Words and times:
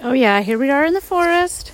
Oh, 0.00 0.12
yeah, 0.12 0.42
here 0.42 0.58
we 0.60 0.70
are 0.70 0.84
in 0.84 0.94
the 0.94 1.00
forest. 1.00 1.72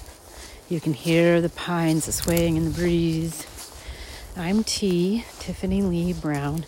You 0.71 0.81
can 0.81 0.95
hear 0.95 1.43
the 1.43 1.51
pines 1.51 2.13
swaying 2.15 2.57
in 2.57 2.65
the 2.65 2.71
breeze. 2.71 3.47
I'm 4.35 4.65
T, 4.65 5.27
Tiffany 5.41 5.83
Lee 5.83 6.15
Brown. 6.15 6.65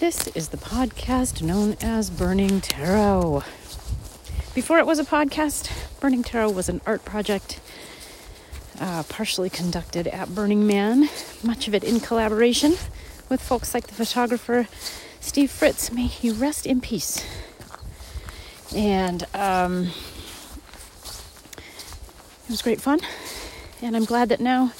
This 0.00 0.26
is 0.28 0.48
the 0.48 0.56
podcast 0.56 1.42
known 1.42 1.76
as 1.82 2.08
Burning 2.08 2.62
Tarot. 2.62 3.42
Before 4.54 4.78
it 4.78 4.86
was 4.86 4.98
a 4.98 5.04
podcast, 5.04 5.70
Burning 6.00 6.22
Tarot 6.22 6.52
was 6.52 6.70
an 6.70 6.80
art 6.86 7.04
project 7.04 7.60
uh, 8.80 9.02
partially 9.02 9.50
conducted 9.50 10.06
at 10.06 10.34
Burning 10.34 10.66
Man, 10.66 11.10
much 11.42 11.68
of 11.68 11.74
it 11.74 11.84
in 11.84 12.00
collaboration 12.00 12.70
with 13.28 13.42
folks 13.42 13.74
like 13.74 13.88
the 13.88 13.94
photographer 13.94 14.66
Steve 15.20 15.50
Fritz. 15.50 15.92
May 15.92 16.06
he 16.06 16.30
rest 16.30 16.64
in 16.64 16.80
peace. 16.80 17.22
And 18.74 19.26
um, 19.34 19.90
it 22.44 22.50
was 22.50 22.62
great 22.62 22.80
fun. 22.80 23.00
And 23.80 23.96
I'm 23.96 24.04
glad 24.04 24.28
that 24.28 24.40
now 24.40 24.72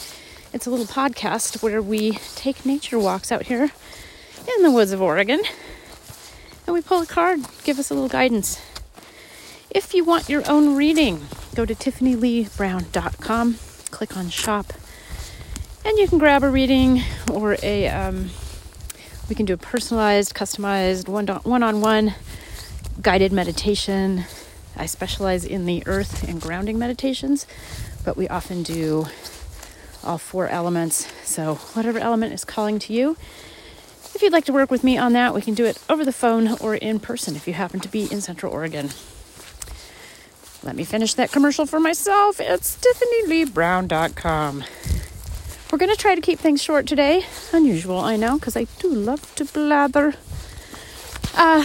it's 0.53 0.67
a 0.67 0.71
little 0.71 0.87
podcast 0.87 1.63
where 1.63 1.81
we 1.81 2.13
take 2.37 2.65
nature 2.67 2.99
walks 2.99 3.33
out 3.33 3.47
here 3.47 3.71
in 4.57 4.63
the 4.63 4.71
woods 4.71 4.93
of 4.93 5.01
Oregon 5.01 5.43
and 6.67 6.75
we 6.75 6.83
pull 6.83 7.03
a 7.03 7.07
card, 7.07 7.41
give 7.65 7.79
us 7.79 7.91
a 7.91 7.95
little 7.95 8.09
guidance. 8.09 8.61
If 9.71 9.95
you 9.95 10.05
want 10.05 10.29
your 10.29 10.43
own 10.49 10.77
reading, 10.77 11.23
go 11.55 11.65
to 11.65 11.75
tiffanyleebrown.com, 11.75 13.57
click 13.91 14.17
on 14.17 14.29
shop, 14.29 14.73
and 15.85 15.99
you 15.99 16.07
can 16.07 16.19
grab 16.19 16.43
a 16.43 16.49
reading 16.49 17.03
or 17.33 17.57
a, 17.63 17.89
um, 17.89 18.31
we 19.29 19.35
can 19.35 19.47
do 19.47 19.55
a 19.55 19.59
personalized, 19.59 20.35
customized, 20.35 21.09
one 21.09 21.63
on 21.63 21.81
one 21.81 22.15
guided 23.03 23.33
meditation 23.33 24.25
I 24.77 24.87
specialize 24.87 25.45
in 25.45 25.67
the 25.67 25.83
earth 25.87 26.29
and 26.29 26.41
grounding 26.41 26.79
meditations, 26.79 27.47
but 28.05 28.17
we 28.17 28.29
often 28.29 28.63
do 28.63 29.07
all 30.03 30.19
four 30.19 30.49
elements. 30.49 31.11
So, 31.25 31.57
whatever 31.75 31.99
element 31.99 32.33
is 32.33 32.45
calling 32.45 32.79
to 32.81 32.93
you, 32.93 33.17
if 34.15 34.23
you'd 34.23 34.33
like 34.33 34.45
to 34.45 34.53
work 34.53 34.71
with 34.71 34.85
me 34.85 34.97
on 34.97 35.13
that, 35.15 35.35
we 35.35 35.43
can 35.43 35.55
do 35.55 35.65
it 35.65 35.79
over 35.89 36.05
the 36.05 36.13
phone 36.13 36.57
or 36.61 36.75
in 36.75 37.01
person 37.01 37.35
if 37.37 37.49
you 37.49 37.55
happen 37.55 37.81
to 37.81 37.89
be 37.89 38.11
in 38.13 38.21
Central 38.21 38.53
Oregon. 38.53 38.91
Let 40.63 40.77
me 40.77 40.85
finish 40.85 41.15
that 41.15 41.31
commercial 41.33 41.67
for 41.67 41.81
myself. 41.81 42.41
It's 42.41 42.77
tiffanyleebrown.com. 42.77 44.65
We're 45.71 45.79
going 45.79 45.91
to 45.91 45.97
try 45.97 46.15
to 46.15 46.21
keep 46.21 46.39
things 46.39 46.63
short 46.63 46.87
today. 46.87 47.27
Unusual, 47.53 47.99
I 47.99 48.17
know, 48.17 48.39
because 48.39 48.57
I 48.57 48.67
do 48.79 48.89
love 48.89 49.35
to 49.35 49.45
blather. 49.45 50.15
Uh, 51.35 51.65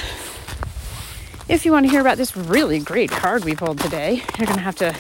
if 1.50 1.66
you 1.66 1.72
want 1.72 1.84
to 1.84 1.90
hear 1.90 2.00
about 2.00 2.18
this 2.18 2.38
really 2.38 2.80
great 2.80 3.10
card 3.10 3.44
we 3.44 3.56
pulled 3.56 3.80
today, 3.80 4.22
you're 4.38 4.46
going 4.46 4.58
to 4.58 4.64
have 4.64 4.76
to 4.76 4.96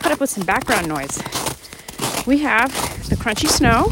put 0.00 0.10
up 0.10 0.18
with 0.18 0.30
some 0.30 0.44
background 0.44 0.88
noise. 0.88 1.18
We 2.26 2.38
have 2.38 2.72
the 3.10 3.16
crunchy 3.16 3.48
snow. 3.48 3.88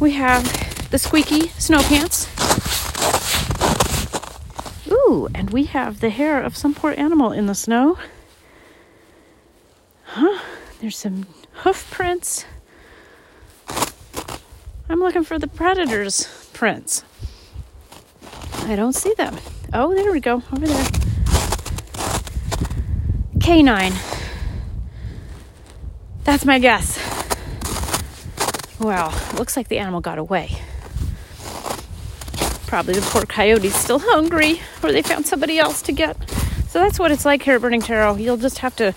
We 0.00 0.12
have 0.12 0.90
the 0.90 0.98
squeaky 0.98 1.48
snow 1.48 1.82
pants. 1.82 2.28
Ooh, 4.90 5.28
and 5.34 5.50
we 5.50 5.64
have 5.64 6.00
the 6.00 6.08
hair 6.08 6.42
of 6.42 6.56
some 6.56 6.74
poor 6.74 6.94
animal 6.96 7.32
in 7.32 7.44
the 7.44 7.54
snow. 7.54 7.98
Huh? 10.04 10.40
There's 10.80 10.96
some 10.96 11.26
hoof 11.52 11.90
prints. 11.90 12.46
I'm 14.88 15.00
looking 15.00 15.24
for 15.24 15.38
the 15.38 15.46
predator's 15.46 16.48
prints. 16.54 17.04
I 18.62 18.76
don't 18.76 18.94
see 18.94 19.12
them. 19.18 19.36
Oh, 19.76 19.92
there 19.92 20.12
we 20.12 20.20
go. 20.20 20.40
Over 20.52 20.68
there. 20.68 20.86
Canine. 23.40 23.92
That's 26.22 26.44
my 26.44 26.60
guess. 26.60 26.96
Well, 28.78 29.12
looks 29.36 29.56
like 29.56 29.66
the 29.66 29.78
animal 29.78 30.00
got 30.00 30.18
away. 30.18 30.56
Probably 32.68 32.94
the 32.94 33.00
poor 33.00 33.26
coyote's 33.26 33.74
still 33.74 33.98
hungry, 33.98 34.60
or 34.80 34.92
they 34.92 35.02
found 35.02 35.26
somebody 35.26 35.58
else 35.58 35.82
to 35.82 35.92
get. 35.92 36.16
So 36.68 36.78
that's 36.78 37.00
what 37.00 37.10
it's 37.10 37.24
like 37.24 37.42
here 37.42 37.56
at 37.56 37.60
Burning 37.60 37.80
Tarot. 37.80 38.16
You'll 38.16 38.36
just 38.36 38.58
have 38.58 38.76
to, 38.76 38.94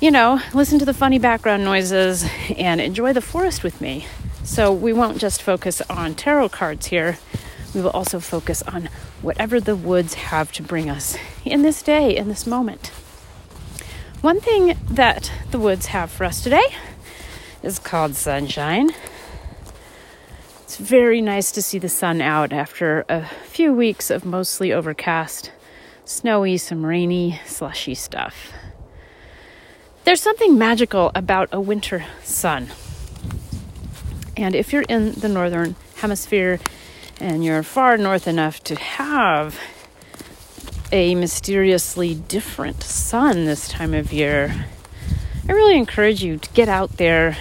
you 0.00 0.10
know, 0.10 0.40
listen 0.54 0.78
to 0.78 0.86
the 0.86 0.94
funny 0.94 1.18
background 1.18 1.64
noises 1.64 2.24
and 2.56 2.80
enjoy 2.80 3.12
the 3.12 3.20
forest 3.20 3.62
with 3.62 3.82
me. 3.82 4.06
So 4.42 4.72
we 4.72 4.94
won't 4.94 5.18
just 5.18 5.42
focus 5.42 5.82
on 5.90 6.14
tarot 6.14 6.48
cards 6.48 6.86
here 6.86 7.18
we 7.76 7.82
will 7.82 7.90
also 7.90 8.18
focus 8.18 8.62
on 8.62 8.88
whatever 9.20 9.60
the 9.60 9.76
woods 9.76 10.14
have 10.14 10.50
to 10.50 10.62
bring 10.62 10.88
us 10.88 11.18
in 11.44 11.60
this 11.60 11.82
day, 11.82 12.16
in 12.16 12.26
this 12.26 12.46
moment. 12.46 12.86
One 14.22 14.40
thing 14.40 14.78
that 14.90 15.30
the 15.50 15.58
woods 15.58 15.86
have 15.86 16.10
for 16.10 16.24
us 16.24 16.42
today 16.42 16.64
is 17.62 17.78
called 17.78 18.14
sunshine. 18.14 18.90
It's 20.62 20.78
very 20.78 21.20
nice 21.20 21.52
to 21.52 21.60
see 21.60 21.78
the 21.78 21.90
sun 21.90 22.22
out 22.22 22.50
after 22.50 23.04
a 23.10 23.26
few 23.44 23.74
weeks 23.74 24.10
of 24.10 24.24
mostly 24.24 24.72
overcast, 24.72 25.52
snowy, 26.06 26.56
some 26.56 26.84
rainy, 26.84 27.40
slushy 27.44 27.94
stuff. 27.94 28.52
There's 30.04 30.22
something 30.22 30.56
magical 30.56 31.12
about 31.14 31.50
a 31.52 31.60
winter 31.60 32.06
sun. 32.22 32.68
And 34.34 34.54
if 34.54 34.72
you're 34.72 34.82
in 34.88 35.12
the 35.12 35.28
northern 35.28 35.76
hemisphere, 35.96 36.58
and 37.20 37.44
you're 37.44 37.62
far 37.62 37.96
north 37.96 38.28
enough 38.28 38.62
to 38.64 38.74
have 38.76 39.58
a 40.92 41.14
mysteriously 41.14 42.14
different 42.14 42.82
sun 42.82 43.44
this 43.44 43.68
time 43.68 43.94
of 43.94 44.12
year, 44.12 44.66
I 45.48 45.52
really 45.52 45.76
encourage 45.76 46.22
you 46.22 46.38
to 46.38 46.50
get 46.50 46.68
out 46.68 46.96
there, 46.96 47.36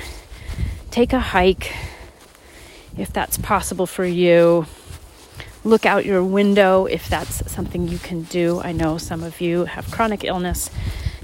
take 0.91 1.13
a 1.13 1.19
hike 1.19 1.73
if 2.97 3.11
that's 3.11 3.37
possible 3.37 3.85
for 3.85 4.05
you. 4.05 4.65
Look 5.63 5.85
out 5.85 6.05
your 6.05 6.23
window 6.23 6.85
if 6.85 7.09
that's 7.09 7.51
something 7.51 7.87
you 7.87 7.97
can 7.97 8.23
do. 8.23 8.61
I 8.61 8.71
know 8.71 8.97
some 8.97 9.23
of 9.23 9.41
you 9.41 9.65
have 9.65 9.89
chronic 9.91 10.23
illness 10.23 10.69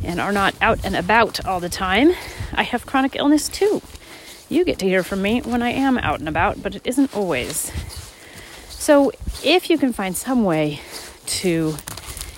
and 0.03 0.19
are 0.19 0.31
not 0.31 0.55
out 0.61 0.83
and 0.83 0.95
about 0.95 1.45
all 1.45 1.59
the 1.59 1.69
time. 1.69 2.13
I 2.53 2.63
have 2.63 2.85
chronic 2.85 3.15
illness 3.15 3.47
too. 3.47 3.81
You 4.49 4.65
get 4.65 4.79
to 4.79 4.85
hear 4.85 5.03
from 5.03 5.21
me 5.21 5.41
when 5.41 5.61
I 5.61 5.69
am 5.69 5.97
out 5.99 6.19
and 6.19 6.27
about, 6.27 6.61
but 6.61 6.75
it 6.75 6.81
isn't 6.83 7.15
always. 7.15 7.71
So, 8.81 9.11
if 9.43 9.69
you 9.69 9.77
can 9.77 9.93
find 9.93 10.17
some 10.17 10.43
way 10.43 10.79
to 11.27 11.75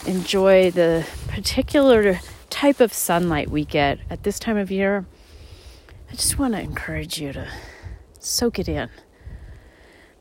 enjoy 0.06 0.72
the 0.72 1.08
particular 1.30 2.20
type 2.50 2.82
of 2.82 2.92
sunlight 2.92 3.50
we 3.50 3.64
get 3.64 4.00
at 4.10 4.24
this 4.24 4.40
time 4.40 4.58
of 4.58 4.70
year, 4.70 5.06
I 6.12 6.16
just 6.16 6.38
want 6.38 6.54
to 6.56 6.60
encourage 6.60 7.18
you 7.18 7.32
to 7.32 7.48
soak 8.20 8.60
it 8.60 8.68
in. 8.68 8.90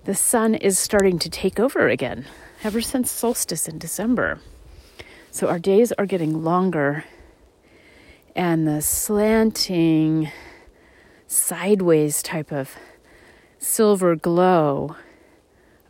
The 0.04 0.14
sun 0.14 0.54
is 0.54 0.78
starting 0.78 1.18
to 1.18 1.28
take 1.28 1.58
over 1.58 1.88
again 1.88 2.26
ever 2.62 2.80
since 2.80 3.10
solstice 3.10 3.66
in 3.66 3.78
December. 3.78 4.38
So, 5.32 5.48
our 5.48 5.58
days 5.58 5.90
are 5.90 6.06
getting 6.06 6.44
longer, 6.44 7.04
and 8.36 8.64
the 8.64 8.80
slanting, 8.80 10.30
sideways 11.26 12.22
type 12.22 12.52
of 12.52 12.76
silver 13.58 14.14
glow 14.14 14.94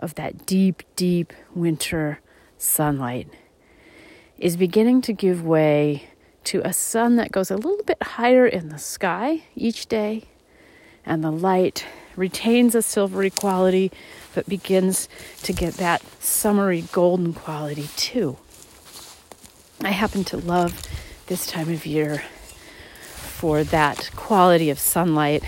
of 0.02 0.16
that 0.16 0.44
deep, 0.44 0.82
deep 0.96 1.32
winter 1.54 2.18
sunlight 2.58 3.28
is 4.38 4.56
beginning 4.56 5.00
to 5.00 5.12
give 5.12 5.44
way 5.44 6.08
to 6.44 6.60
a 6.64 6.72
sun 6.72 7.16
that 7.16 7.30
goes 7.30 7.50
a 7.50 7.56
little 7.56 7.84
bit 7.84 8.02
higher 8.02 8.46
in 8.46 8.68
the 8.68 8.78
sky 8.78 9.44
each 9.54 9.86
day, 9.86 10.24
and 11.06 11.22
the 11.22 11.30
light 11.30 11.86
retains 12.16 12.74
a 12.74 12.82
silvery 12.82 13.30
quality 13.30 13.90
but 14.34 14.48
begins 14.48 15.08
to 15.42 15.52
get 15.52 15.74
that 15.74 16.02
summery 16.20 16.82
golden 16.92 17.32
quality 17.32 17.88
too. 17.96 18.36
I 19.82 19.90
happen 19.90 20.24
to 20.24 20.36
love 20.36 20.82
this 21.26 21.46
time 21.46 21.70
of 21.70 21.86
year 21.86 22.24
for 23.02 23.64
that 23.64 24.10
quality 24.14 24.68
of 24.70 24.78
sunlight 24.78 25.44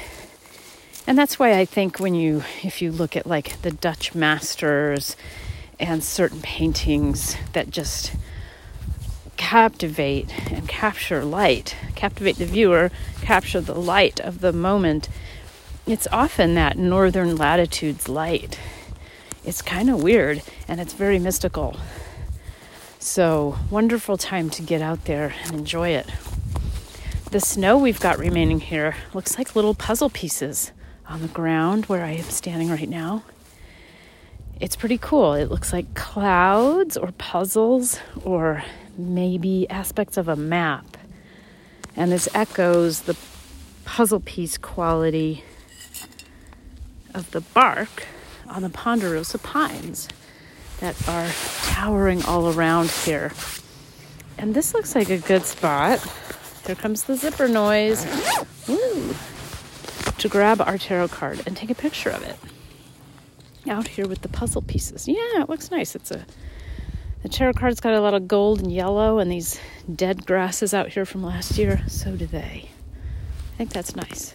and 1.07 1.19
that's 1.19 1.39
why 1.39 1.59
I 1.59 1.65
think 1.65 2.01
when 2.01 2.15
you, 2.15 2.43
if 2.63 2.81
you 2.81 2.91
look 2.91 3.17
at 3.17 3.27
like 3.27 3.61
the 3.63 3.71
Dutch 3.71 4.15
masters 4.15 5.17
and 5.79 6.03
certain 6.03 6.41
paintings 6.41 7.37
that 7.53 7.71
just 7.71 8.15
captivate 9.37 10.51
and 10.51 10.67
capture 10.67 11.23
light, 11.23 11.77
captivate 11.95 12.37
the 12.37 12.47
viewer, 12.47 12.91
capture 13.21 13.61
the 13.61 13.75
light 13.75 14.19
of 14.21 14.41
the 14.41 14.53
moment, 14.53 15.09
it's 15.87 16.09
often 16.11 16.55
that 16.55 16.79
northern 16.79 17.37
latitudes 17.37 18.09
light. 18.09 18.59
It's 19.45 19.61
kind 19.61 19.91
of 19.91 20.03
weird 20.03 20.43
and 20.67 20.81
it's 20.81 20.95
very 20.95 21.19
mystical. 21.19 21.77
So, 22.99 23.59
wonderful 23.71 24.17
time 24.17 24.49
to 24.51 24.63
get 24.63 24.81
out 24.81 25.05
there 25.05 25.35
and 25.45 25.55
enjoy 25.55 25.91
it. 25.91 26.11
The 27.31 27.41
snow 27.41 27.77
we've 27.77 28.01
got 28.01 28.19
remaining 28.19 28.61
here 28.61 28.97
looks 29.13 29.37
like 29.37 29.55
little 29.55 29.75
puzzle 29.75 30.09
pieces 30.09 30.73
on 31.09 31.23
the 31.23 31.29
ground 31.29 31.87
where 31.87 32.05
I 32.05 32.13
am 32.13 32.25
standing 32.25 32.71
right 32.71 32.89
now. 32.89 33.23
It's 34.61 34.77
pretty 34.77 34.99
cool. 34.99 35.35
It 35.35 35.51
looks 35.51 35.73
like 35.73 35.95
clouds 35.95 36.97
or 36.97 37.13
puzzles 37.13 37.99
or 38.25 38.63
maybe 38.97 39.69
aspects 39.69 40.17
of 40.17 40.29
a 40.29 40.37
map. 40.37 40.97
And 41.97 42.11
this 42.11 42.29
echoes 42.35 43.03
the 43.03 43.17
puzzle 43.85 44.21
piece 44.21 44.57
quality 44.57 45.45
of 47.15 47.31
the 47.33 47.41
bark 47.41 48.07
on 48.49 48.63
the 48.63 48.71
ponderosa 48.71 49.39
pines 49.39 50.09
that 50.81 50.97
are 51.09 51.29
towering 51.63 52.25
all 52.25 52.53
around 52.53 52.91
here. 52.91 53.33
And 54.39 54.55
this 54.55 54.75
looks 54.75 54.95
like 54.95 55.11
a 55.11 55.19
good 55.19 55.45
spot. 55.45 56.01
Here 56.67 56.75
comes 56.75 57.05
the 57.05 57.17
zipper 57.17 57.49
noise. 57.49 58.05
To 60.19 60.29
grab 60.29 60.61
our 60.61 60.79
tarot 60.79 61.09
card 61.09 61.43
and 61.47 61.57
take 61.57 61.71
a 61.71 61.75
picture 61.75 62.11
of 62.11 62.23
it. 62.23 62.37
Out 63.69 63.89
here 63.89 64.07
with 64.07 64.23
the 64.23 64.29
puzzle 64.29 64.63
pieces. 64.63 65.09
Yeah, 65.09 65.43
it 65.43 65.49
looks 65.49 65.71
nice. 65.71 65.95
It's 65.95 66.11
a 66.11 66.25
the 67.25 67.31
tarot 67.31 67.55
card's 67.55 67.81
got 67.81 67.95
a 67.95 68.01
lot 68.01 68.13
of 68.13 68.29
gold 68.29 68.61
and 68.61 68.71
yellow 68.71 69.19
and 69.19 69.33
these 69.33 69.59
dead 69.93 70.27
grasses 70.27 70.75
out 70.75 70.91
here 70.91 71.07
from 71.07 71.23
last 71.23 71.57
year. 71.57 71.83
So 71.89 72.15
do 72.17 72.27
they. 72.27 72.69
I 73.55 73.57
think 73.57 73.73
that's 73.73 73.97
nice. 73.97 74.35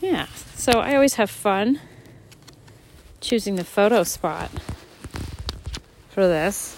Yeah, 0.00 0.26
so 0.56 0.72
I 0.80 0.94
always 0.94 1.14
have 1.14 1.30
fun 1.30 1.80
choosing 3.20 3.54
the 3.54 3.64
photo 3.64 4.02
spot 4.02 4.50
for 6.08 6.26
this. 6.26 6.76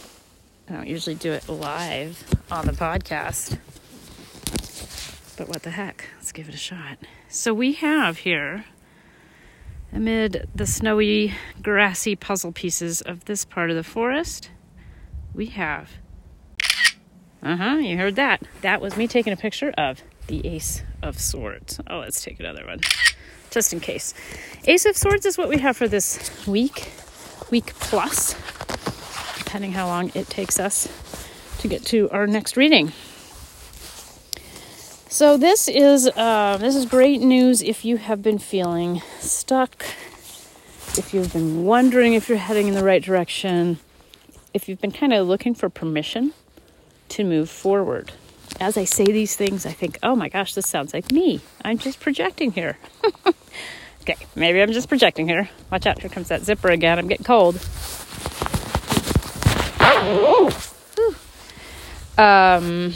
I 0.68 0.74
don't 0.74 0.88
usually 0.88 1.16
do 1.16 1.32
it 1.32 1.48
live 1.48 2.22
on 2.50 2.66
the 2.66 2.72
podcast. 2.72 3.58
But 5.38 5.48
what 5.48 5.62
the 5.62 5.70
heck? 5.70 6.04
Let's 6.16 6.32
give 6.32 6.48
it 6.50 6.54
a 6.54 6.58
shot. 6.58 6.98
So 7.32 7.54
we 7.54 7.74
have 7.74 8.18
here, 8.18 8.64
amid 9.92 10.48
the 10.52 10.66
snowy, 10.66 11.32
grassy 11.62 12.16
puzzle 12.16 12.50
pieces 12.50 13.02
of 13.02 13.26
this 13.26 13.44
part 13.44 13.70
of 13.70 13.76
the 13.76 13.84
forest, 13.84 14.50
we 15.32 15.46
have. 15.46 15.92
Uh 17.40 17.56
huh, 17.56 17.76
you 17.76 17.96
heard 17.96 18.16
that. 18.16 18.42
That 18.62 18.80
was 18.80 18.96
me 18.96 19.06
taking 19.06 19.32
a 19.32 19.36
picture 19.36 19.72
of 19.78 20.02
the 20.26 20.44
Ace 20.44 20.82
of 21.04 21.20
Swords. 21.20 21.78
Oh, 21.86 22.00
let's 22.00 22.20
take 22.20 22.40
another 22.40 22.66
one, 22.66 22.80
just 23.52 23.72
in 23.72 23.78
case. 23.78 24.12
Ace 24.64 24.84
of 24.84 24.96
Swords 24.96 25.24
is 25.24 25.38
what 25.38 25.48
we 25.48 25.58
have 25.58 25.76
for 25.76 25.86
this 25.86 26.44
week, 26.48 26.90
week 27.48 27.74
plus, 27.74 28.34
depending 29.38 29.70
how 29.70 29.86
long 29.86 30.10
it 30.16 30.28
takes 30.28 30.58
us 30.58 30.88
to 31.60 31.68
get 31.68 31.84
to 31.86 32.10
our 32.10 32.26
next 32.26 32.56
reading. 32.56 32.92
So 35.12 35.36
this 35.36 35.66
is 35.66 36.06
uh, 36.06 36.56
this 36.60 36.76
is 36.76 36.86
great 36.86 37.20
news 37.20 37.62
if 37.62 37.84
you 37.84 37.96
have 37.96 38.22
been 38.22 38.38
feeling 38.38 39.02
stuck, 39.18 39.84
if 40.96 41.12
you've 41.12 41.32
been 41.32 41.64
wondering 41.64 42.14
if 42.14 42.28
you're 42.28 42.38
heading 42.38 42.68
in 42.68 42.74
the 42.74 42.84
right 42.84 43.02
direction, 43.02 43.80
if 44.54 44.68
you've 44.68 44.80
been 44.80 44.92
kind 44.92 45.12
of 45.12 45.26
looking 45.26 45.52
for 45.52 45.68
permission 45.68 46.32
to 47.08 47.24
move 47.24 47.50
forward 47.50 48.12
as 48.60 48.76
I 48.76 48.84
say 48.84 49.04
these 49.04 49.34
things, 49.36 49.64
I 49.64 49.72
think, 49.72 49.98
oh 50.02 50.14
my 50.14 50.28
gosh, 50.28 50.54
this 50.54 50.68
sounds 50.68 50.92
like 50.92 51.10
me. 51.10 51.40
I'm 51.64 51.78
just 51.78 51.98
projecting 51.98 52.52
here. 52.52 52.78
okay, 54.02 54.16
maybe 54.36 54.60
I'm 54.60 54.72
just 54.72 54.88
projecting 54.88 55.26
here. 55.26 55.48
Watch 55.72 55.86
out, 55.86 55.98
here 56.00 56.10
comes 56.10 56.28
that 56.28 56.42
zipper 56.42 56.68
again. 56.68 56.98
I'm 56.98 57.08
getting 57.08 57.24
cold. 57.24 57.58
Um, 62.18 62.92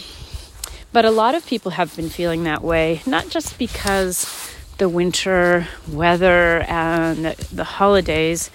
but 0.95 1.05
a 1.05 1.11
lot 1.11 1.35
of 1.35 1.45
people 1.45 1.73
have 1.73 1.95
been 1.97 2.09
feeling 2.09 2.45
that 2.45 2.63
way, 2.63 3.03
not 3.05 3.29
just 3.29 3.59
because 3.59 4.55
the 4.79 4.89
winter 4.89 5.67
weather 5.91 6.61
and 6.69 7.27
the, 7.53 7.65
holidays 7.65 8.49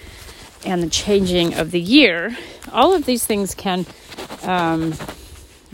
and 0.64 0.82
the 0.82 0.88
changing 0.88 1.52
of 1.52 1.70
the 1.70 1.80
year, 1.80 2.34
all 2.72 2.94
of 2.94 3.04
these 3.04 3.26
things 3.26 3.54
can 3.54 3.84
um, 4.42 4.94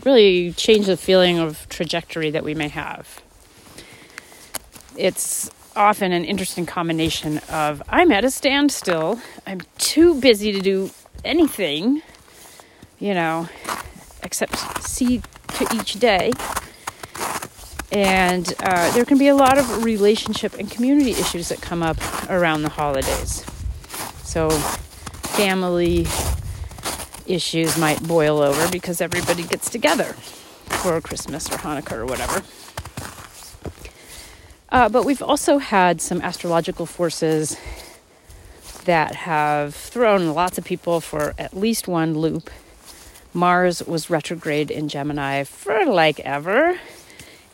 really 0.03 0.51
change 0.51 0.87
the 0.87 0.97
feeling 0.97 1.39
of 1.39 1.69
trajectory 1.69 2.31
that 2.31 2.43
we 2.43 2.53
may 2.53 2.67
have. 2.67 3.21
It's 4.97 5.49
often 5.73 6.11
an 6.11 6.25
interesting 6.25 6.65
combination 6.65 7.37
of 7.49 7.81
I'm 7.87 8.11
at 8.11 8.25
a 8.25 8.29
standstill, 8.29 9.21
I'm 9.45 9.61
too 9.77 10.19
busy 10.19 10.51
to 10.51 10.59
do 10.59 10.89
anything, 11.23 12.01
you 12.99 13.13
know, 13.13 13.47
except 14.21 14.83
see 14.83 15.21
to 15.57 15.67
each 15.73 15.93
day. 15.93 16.33
And 17.91 18.53
uh, 18.59 18.91
there 18.91 19.05
can 19.05 19.17
be 19.17 19.27
a 19.27 19.35
lot 19.35 19.57
of 19.57 19.83
relationship 19.83 20.53
and 20.59 20.69
community 20.69 21.11
issues 21.11 21.49
that 21.49 21.61
come 21.61 21.81
up 21.81 21.97
around 22.29 22.63
the 22.63 22.69
holidays. 22.69 23.45
So, 24.23 24.49
family, 24.49 26.05
issues 27.25 27.77
might 27.77 28.05
boil 28.07 28.39
over 28.39 28.69
because 28.71 29.01
everybody 29.01 29.43
gets 29.43 29.69
together 29.69 30.13
for 30.83 30.99
Christmas 31.01 31.47
or 31.49 31.57
Hanukkah 31.57 31.93
or 31.93 32.05
whatever. 32.05 32.41
Uh, 34.69 34.89
but 34.89 35.05
we've 35.05 35.21
also 35.21 35.59
had 35.59 36.01
some 36.01 36.21
astrological 36.21 36.85
forces 36.85 37.57
that 38.85 39.15
have 39.15 39.75
thrown 39.75 40.33
lots 40.33 40.57
of 40.57 40.65
people 40.65 40.99
for 40.99 41.33
at 41.37 41.55
least 41.55 41.87
one 41.87 42.17
loop. 42.17 42.49
Mars 43.33 43.83
was 43.83 44.09
retrograde 44.09 44.71
in 44.71 44.87
Gemini 44.87 45.43
for 45.43 45.85
like 45.85 46.19
ever 46.21 46.79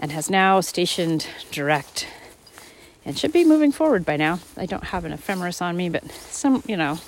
and 0.04 0.12
has 0.12 0.30
now 0.30 0.60
stationed 0.60 1.26
direct 1.50 2.06
and 3.06 3.18
should 3.18 3.32
be 3.32 3.46
moving 3.46 3.72
forward 3.72 4.06
by 4.06 4.18
now. 4.18 4.38
I 4.58 4.66
don't 4.66 4.84
have 4.84 5.06
an 5.06 5.14
ephemeris 5.14 5.62
on 5.62 5.78
me, 5.78 5.88
but 5.88 6.12
some, 6.12 6.62
you 6.68 6.76
know, 6.76 7.00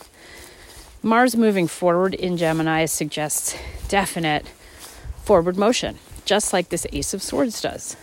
Mars 1.04 1.36
moving 1.36 1.68
forward 1.68 2.14
in 2.14 2.38
Gemini 2.38 2.86
suggests 2.86 3.54
definite 3.90 4.48
forward 5.26 5.58
motion, 5.58 6.00
just 6.24 6.54
like 6.54 6.70
this 6.70 6.88
Ace 6.94 7.14
of 7.14 7.22
Swords 7.22 7.62
does. 7.62 7.98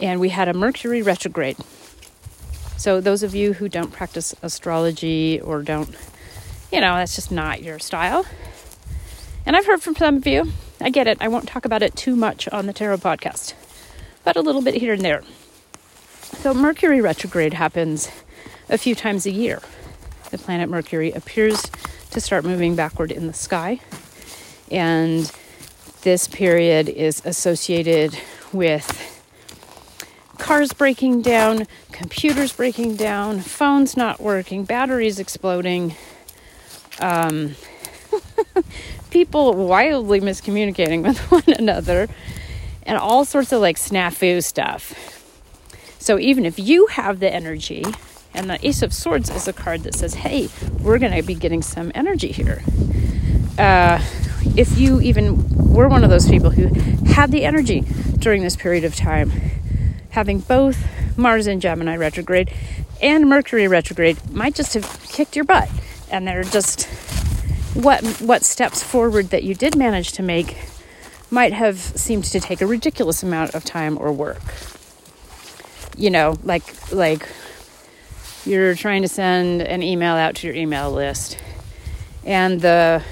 And 0.00 0.20
we 0.20 0.28
had 0.28 0.46
a 0.46 0.54
Mercury 0.54 1.02
retrograde. 1.02 1.56
So, 2.76 3.00
those 3.00 3.24
of 3.24 3.34
you 3.34 3.54
who 3.54 3.68
don't 3.68 3.90
practice 3.90 4.36
astrology 4.40 5.40
or 5.40 5.62
don't, 5.62 5.96
you 6.70 6.80
know, 6.80 6.94
that's 6.94 7.16
just 7.16 7.32
not 7.32 7.60
your 7.60 7.80
style. 7.80 8.24
And 9.44 9.56
I've 9.56 9.66
heard 9.66 9.82
from 9.82 9.96
some 9.96 10.18
of 10.18 10.26
you. 10.28 10.52
I 10.80 10.90
get 10.90 11.06
it. 11.06 11.18
I 11.20 11.28
won't 11.28 11.48
talk 11.48 11.64
about 11.64 11.82
it 11.82 11.96
too 11.96 12.16
much 12.16 12.48
on 12.48 12.66
the 12.66 12.72
Tarot 12.72 12.98
podcast, 12.98 13.54
but 14.24 14.36
a 14.36 14.40
little 14.40 14.62
bit 14.62 14.74
here 14.74 14.92
and 14.92 15.02
there. 15.02 15.22
So, 16.40 16.54
Mercury 16.54 17.00
retrograde 17.00 17.54
happens 17.54 18.08
a 18.68 18.78
few 18.78 18.94
times 18.94 19.26
a 19.26 19.30
year 19.30 19.60
the 20.30 20.38
planet 20.38 20.68
Mercury 20.68 21.12
appears 21.12 21.62
to 22.10 22.20
start 22.20 22.44
moving 22.44 22.76
backward 22.76 23.10
in 23.10 23.26
the 23.26 23.32
sky. 23.32 23.80
And 24.70 25.30
this 26.02 26.28
period 26.28 26.88
is 26.88 27.22
associated 27.24 28.18
with 28.52 29.14
cars 30.38 30.72
breaking 30.72 31.22
down, 31.22 31.66
computers 31.92 32.52
breaking 32.52 32.96
down, 32.96 33.40
phones 33.40 33.96
not 33.96 34.20
working, 34.20 34.64
batteries 34.64 35.18
exploding, 35.18 35.96
um, 37.00 37.54
people 39.10 39.54
wildly 39.54 40.20
miscommunicating 40.20 41.02
with 41.06 41.18
one 41.30 41.44
another, 41.58 42.08
and 42.84 42.98
all 42.98 43.24
sorts 43.24 43.52
of 43.52 43.60
like 43.60 43.76
snafu 43.76 44.42
stuff. 44.42 45.16
So 45.98 46.18
even 46.18 46.46
if 46.46 46.58
you 46.58 46.86
have 46.86 47.20
the 47.20 47.32
energy 47.32 47.84
and 48.34 48.48
the 48.48 48.66
Ace 48.66 48.82
of 48.82 48.94
Swords 48.94 49.30
is 49.30 49.48
a 49.48 49.52
card 49.52 49.82
that 49.82 49.94
says, 49.94 50.14
hey, 50.14 50.48
we're 50.80 50.98
going 50.98 51.12
to 51.12 51.22
be 51.22 51.34
getting 51.34 51.60
some 51.60 51.90
energy 51.94 52.32
here. 52.32 52.62
Uh, 53.58 54.02
if 54.56 54.78
you 54.78 55.00
even 55.00 55.72
were 55.72 55.88
one 55.88 56.04
of 56.04 56.10
those 56.10 56.28
people 56.28 56.50
who 56.50 56.68
had 57.12 57.30
the 57.30 57.44
energy 57.44 57.80
during 58.18 58.42
this 58.42 58.56
period 58.56 58.84
of 58.84 58.94
time, 58.94 59.30
having 60.10 60.38
both 60.38 60.78
Mars 61.18 61.46
in 61.46 61.60
Gemini 61.60 61.96
retrograde 61.96 62.52
and 63.02 63.28
Mercury 63.28 63.68
retrograde 63.68 64.30
might 64.32 64.54
just 64.54 64.74
have 64.74 65.02
kicked 65.08 65.36
your 65.36 65.44
butt. 65.44 65.68
And 66.10 66.26
they're 66.26 66.44
just 66.44 66.88
what 67.78 68.04
what 68.20 68.44
steps 68.44 68.82
forward 68.82 69.30
that 69.30 69.44
you 69.44 69.54
did 69.54 69.76
manage 69.76 70.10
to 70.12 70.22
make 70.22 70.56
might 71.30 71.52
have 71.52 71.78
seemed 71.78 72.24
to 72.24 72.40
take 72.40 72.60
a 72.60 72.66
ridiculous 72.66 73.22
amount 73.22 73.54
of 73.54 73.64
time 73.64 73.96
or 73.98 74.12
work. 74.12 74.42
You 75.96 76.10
know, 76.10 76.36
like 76.42 76.92
like 76.92 77.28
you're 78.44 78.74
trying 78.74 79.02
to 79.02 79.08
send 79.08 79.62
an 79.62 79.82
email 79.82 80.14
out 80.14 80.34
to 80.36 80.46
your 80.48 80.56
email 80.56 80.90
list 80.90 81.38
and 82.24 82.60
the 82.62 83.02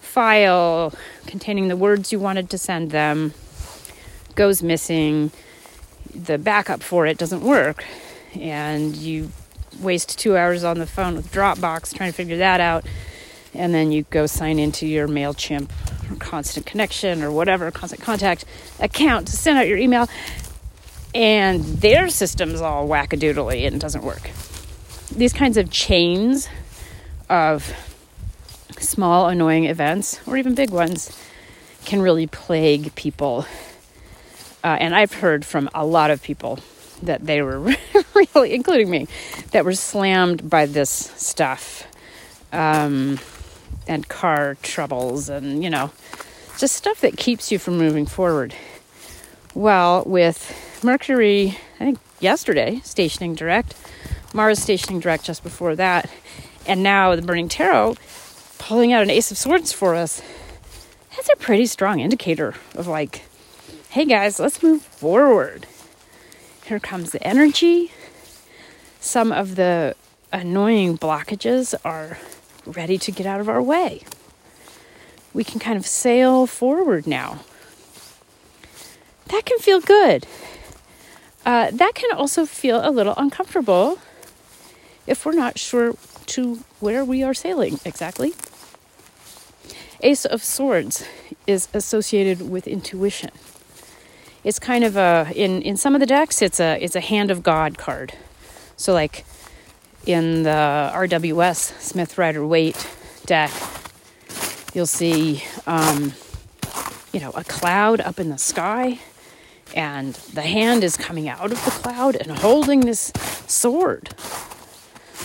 file 0.00 0.94
containing 1.26 1.68
the 1.68 1.76
words 1.76 2.12
you 2.12 2.18
wanted 2.18 2.48
to 2.50 2.58
send 2.58 2.90
them 2.90 3.34
goes 4.34 4.62
missing 4.62 5.30
the 6.14 6.38
backup 6.38 6.82
for 6.82 7.06
it 7.06 7.18
doesn't 7.18 7.42
work 7.42 7.84
and 8.34 8.96
you 8.96 9.30
waste 9.80 10.18
two 10.18 10.36
hours 10.36 10.64
on 10.64 10.78
the 10.78 10.86
phone 10.86 11.14
with 11.14 11.32
dropbox 11.32 11.94
trying 11.94 12.10
to 12.10 12.16
figure 12.16 12.36
that 12.36 12.60
out 12.60 12.84
and 13.54 13.74
then 13.74 13.92
you 13.92 14.04
go 14.10 14.26
sign 14.26 14.58
into 14.58 14.86
your 14.86 15.08
mailchimp 15.08 15.70
or 16.10 16.16
constant 16.16 16.66
connection 16.66 17.22
or 17.22 17.30
whatever 17.30 17.70
constant 17.70 18.02
contact 18.02 18.44
account 18.80 19.26
to 19.28 19.36
send 19.36 19.58
out 19.58 19.66
your 19.66 19.78
email 19.78 20.08
and 21.14 21.62
their 21.64 22.08
system's 22.08 22.60
all 22.60 22.88
wackadoodly 22.88 23.66
and 23.66 23.80
doesn't 23.80 24.02
work 24.02 24.30
these 25.16 25.32
kinds 25.32 25.56
of 25.56 25.70
chains 25.70 26.48
of 27.28 27.74
small 28.78 29.28
annoying 29.28 29.66
events 29.66 30.20
or 30.26 30.36
even 30.36 30.54
big 30.54 30.70
ones 30.70 31.16
can 31.84 32.00
really 32.00 32.26
plague 32.26 32.94
people. 32.94 33.46
Uh, 34.64 34.76
and 34.80 34.94
I've 34.94 35.12
heard 35.12 35.44
from 35.44 35.68
a 35.74 35.84
lot 35.84 36.10
of 36.10 36.22
people 36.22 36.60
that 37.02 37.24
they 37.24 37.42
were 37.42 37.58
really, 38.14 38.54
including 38.54 38.88
me, 38.88 39.08
that 39.50 39.64
were 39.64 39.74
slammed 39.74 40.48
by 40.48 40.66
this 40.66 40.90
stuff 40.90 41.86
um, 42.52 43.18
and 43.86 44.08
car 44.08 44.56
troubles 44.62 45.28
and, 45.28 45.62
you 45.62 45.70
know, 45.70 45.90
just 46.58 46.76
stuff 46.76 47.00
that 47.00 47.16
keeps 47.16 47.50
you 47.50 47.58
from 47.58 47.78
moving 47.78 48.06
forward. 48.06 48.54
Well, 49.54 50.04
with 50.04 50.80
Mercury, 50.82 51.58
I 51.78 51.84
think 51.84 51.98
yesterday, 52.20 52.80
stationing 52.84 53.34
direct, 53.34 53.74
Mars 54.32 54.60
stationing 54.60 55.00
direct 55.00 55.24
just 55.24 55.42
before 55.42 55.76
that, 55.76 56.10
and 56.66 56.82
now 56.82 57.14
the 57.16 57.22
Burning 57.22 57.48
Tarot 57.48 57.96
pulling 58.58 58.92
out 58.92 59.02
an 59.02 59.10
Ace 59.10 59.30
of 59.30 59.38
Swords 59.38 59.72
for 59.72 59.94
us, 59.94 60.22
that's 61.14 61.28
a 61.28 61.36
pretty 61.36 61.66
strong 61.66 62.00
indicator 62.00 62.54
of 62.74 62.86
like, 62.86 63.22
hey 63.90 64.04
guys, 64.04 64.38
let's 64.38 64.62
move 64.62 64.82
forward. 64.82 65.66
Here 66.64 66.80
comes 66.80 67.10
the 67.10 67.22
energy. 67.26 67.92
Some 69.00 69.32
of 69.32 69.56
the 69.56 69.96
annoying 70.32 70.96
blockages 70.96 71.74
are 71.84 72.18
ready 72.66 72.98
to 72.98 73.10
get 73.10 73.26
out 73.26 73.40
of 73.40 73.48
our 73.48 73.62
way. 73.62 74.02
We 75.34 75.44
can 75.44 75.60
kind 75.60 75.76
of 75.76 75.86
sail 75.86 76.46
forward 76.46 77.06
now. 77.06 77.40
That 79.26 79.46
can 79.46 79.58
feel 79.58 79.80
good. 79.80 80.26
Uh, 81.44 81.70
that 81.70 81.94
can 81.94 82.12
also 82.16 82.46
feel 82.46 82.86
a 82.86 82.90
little 82.90 83.14
uncomfortable 83.16 83.98
if 85.06 85.26
we're 85.26 85.32
not 85.32 85.58
sure 85.58 85.94
to 86.26 86.60
where 86.80 87.04
we 87.04 87.22
are 87.22 87.34
sailing 87.34 87.80
exactly. 87.84 88.34
Ace 90.00 90.24
of 90.24 90.42
Swords 90.42 91.04
is 91.46 91.68
associated 91.72 92.50
with 92.50 92.66
intuition. 92.66 93.30
It's 94.44 94.58
kind 94.58 94.84
of 94.84 94.96
a 94.96 95.32
in 95.34 95.62
in 95.62 95.76
some 95.76 95.94
of 95.94 96.00
the 96.00 96.06
decks 96.06 96.42
it's 96.42 96.58
a 96.60 96.82
it's 96.82 96.96
a 96.96 97.00
hand 97.00 97.30
of 97.30 97.42
God 97.42 97.78
card. 97.78 98.14
So 98.76 98.92
like 98.92 99.24
in 100.06 100.42
the 100.42 100.90
RWS 100.94 101.80
Smith 101.80 102.18
Rider 102.18 102.46
Waite 102.46 102.88
deck, 103.26 103.50
you'll 104.74 104.86
see 104.86 105.44
um, 105.66 106.12
you 107.12 107.20
know 107.20 107.30
a 107.30 107.44
cloud 107.44 108.00
up 108.00 108.18
in 108.18 108.30
the 108.30 108.38
sky, 108.38 108.98
and 109.74 110.14
the 110.34 110.42
hand 110.42 110.84
is 110.84 110.96
coming 110.96 111.28
out 111.28 111.52
of 111.52 111.64
the 111.64 111.70
cloud 111.70 112.16
and 112.16 112.38
holding 112.38 112.80
this 112.80 113.12
sword. 113.46 114.14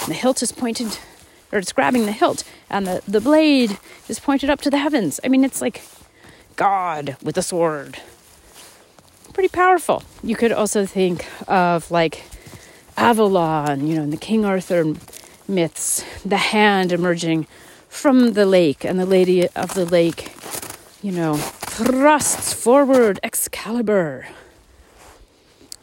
And 0.01 0.09
the 0.09 0.13
hilt 0.13 0.41
is 0.41 0.51
pointed 0.51 0.99
or 1.51 1.59
it's 1.59 1.71
grabbing 1.71 2.05
the 2.05 2.11
hilt, 2.11 2.43
and 2.69 2.85
the, 2.85 3.01
the 3.07 3.21
blade 3.21 3.79
is 4.09 4.19
pointed 4.19 4.49
up 4.49 4.61
to 4.61 4.69
the 4.69 4.77
heavens. 4.77 5.19
I 5.23 5.29
mean, 5.29 5.43
it's 5.43 5.61
like 5.61 5.81
God 6.55 7.15
with 7.23 7.37
a 7.37 7.41
sword. 7.41 7.99
Pretty 9.33 9.49
powerful. 9.49 10.03
You 10.23 10.35
could 10.35 10.51
also 10.51 10.85
think 10.85 11.25
of 11.47 11.89
like 11.91 12.23
Avalon, 12.97 13.87
you 13.87 13.95
know, 13.95 14.03
in 14.03 14.09
the 14.09 14.17
King 14.17 14.43
Arthur 14.43 14.95
myths, 15.47 16.03
the 16.25 16.37
hand 16.37 16.91
emerging 16.91 17.47
from 17.87 18.33
the 18.33 18.45
lake, 18.45 18.83
and 18.83 18.99
the 18.99 19.05
Lady 19.05 19.47
of 19.49 19.75
the 19.75 19.85
Lake, 19.85 20.33
you 21.01 21.11
know, 21.11 21.35
thrusts 21.35 22.53
forward 22.53 23.19
Excalibur. 23.23 24.27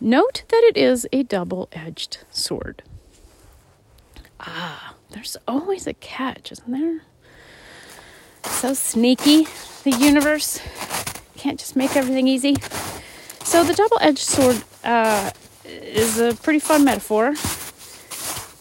Note 0.00 0.42
that 0.48 0.62
it 0.64 0.76
is 0.76 1.06
a 1.12 1.22
double 1.22 1.68
edged 1.72 2.18
sword. 2.30 2.82
Ah, 4.40 4.94
there's 5.10 5.36
always 5.46 5.86
a 5.86 5.94
catch, 5.94 6.52
isn't 6.52 6.70
there? 6.70 7.02
So 8.44 8.74
sneaky, 8.74 9.46
the 9.84 9.92
universe. 9.92 10.60
Can't 11.36 11.58
just 11.58 11.76
make 11.76 11.96
everything 11.96 12.26
easy. 12.26 12.56
So, 13.44 13.62
the 13.62 13.74
double 13.74 13.98
edged 14.00 14.18
sword 14.18 14.62
uh, 14.82 15.30
is 15.64 16.18
a 16.18 16.34
pretty 16.34 16.58
fun 16.58 16.84
metaphor. 16.84 17.34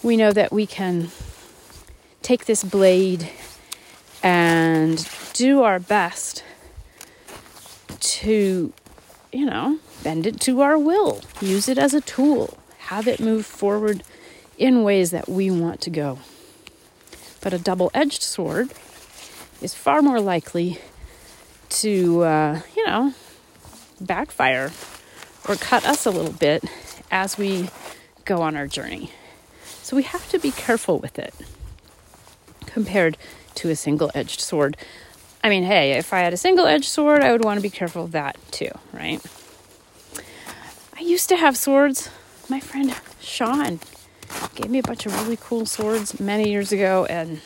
We 0.01 0.17
know 0.17 0.31
that 0.31 0.51
we 0.51 0.65
can 0.65 1.11
take 2.21 2.45
this 2.45 2.63
blade 2.63 3.29
and 4.21 5.07
do 5.33 5.63
our 5.63 5.79
best 5.79 6.43
to, 7.99 8.73
you 9.31 9.45
know, 9.45 9.79
bend 10.03 10.25
it 10.25 10.39
to 10.41 10.61
our 10.61 10.77
will, 10.77 11.21
use 11.41 11.67
it 11.67 11.77
as 11.77 11.93
a 11.93 12.01
tool, 12.01 12.57
have 12.79 13.07
it 13.07 13.19
move 13.19 13.45
forward 13.45 14.03
in 14.57 14.83
ways 14.83 15.11
that 15.11 15.27
we 15.27 15.49
want 15.49 15.81
to 15.81 15.89
go. 15.89 16.19
But 17.41 17.53
a 17.53 17.57
double 17.57 17.91
edged 17.93 18.21
sword 18.21 18.71
is 19.61 19.73
far 19.73 20.01
more 20.01 20.21
likely 20.21 20.79
to, 21.69 22.23
uh, 22.23 22.61
you 22.75 22.85
know, 22.85 23.13
backfire 23.99 24.71
or 25.47 25.55
cut 25.55 25.85
us 25.85 26.05
a 26.05 26.11
little 26.11 26.31
bit 26.31 26.63
as 27.13 27.37
we 27.37 27.69
go 28.25 28.41
on 28.41 28.57
our 28.57 28.67
journey. 28.67 29.11
So 29.83 29.95
we 29.95 30.01
have 30.01 30.27
to 30.31 30.39
be 30.39 30.49
careful 30.49 30.97
with 30.97 31.19
it 31.19 31.33
compared 32.65 33.17
to 33.55 33.69
a 33.69 33.75
single 33.75 34.09
edged 34.15 34.41
sword. 34.41 34.75
I 35.43 35.49
mean, 35.49 35.63
hey, 35.63 35.91
if 35.91 36.11
I 36.11 36.19
had 36.21 36.33
a 36.33 36.37
single 36.37 36.65
edged 36.65 36.85
sword, 36.85 37.21
I 37.21 37.31
would 37.31 37.45
want 37.45 37.59
to 37.59 37.61
be 37.61 37.69
careful 37.69 38.05
of 38.05 38.11
that 38.13 38.35
too, 38.51 38.71
right? 38.91 39.21
I 40.97 41.01
used 41.01 41.29
to 41.29 41.37
have 41.37 41.55
swords. 41.55 42.09
My 42.49 42.59
friend 42.59 42.95
Sean 43.21 43.79
gave 44.55 44.71
me 44.71 44.79
a 44.79 44.83
bunch 44.83 45.05
of 45.05 45.13
really 45.21 45.37
cool 45.39 45.67
swords 45.67 46.19
many 46.19 46.49
years 46.49 46.71
ago, 46.71 47.05
and 47.05 47.41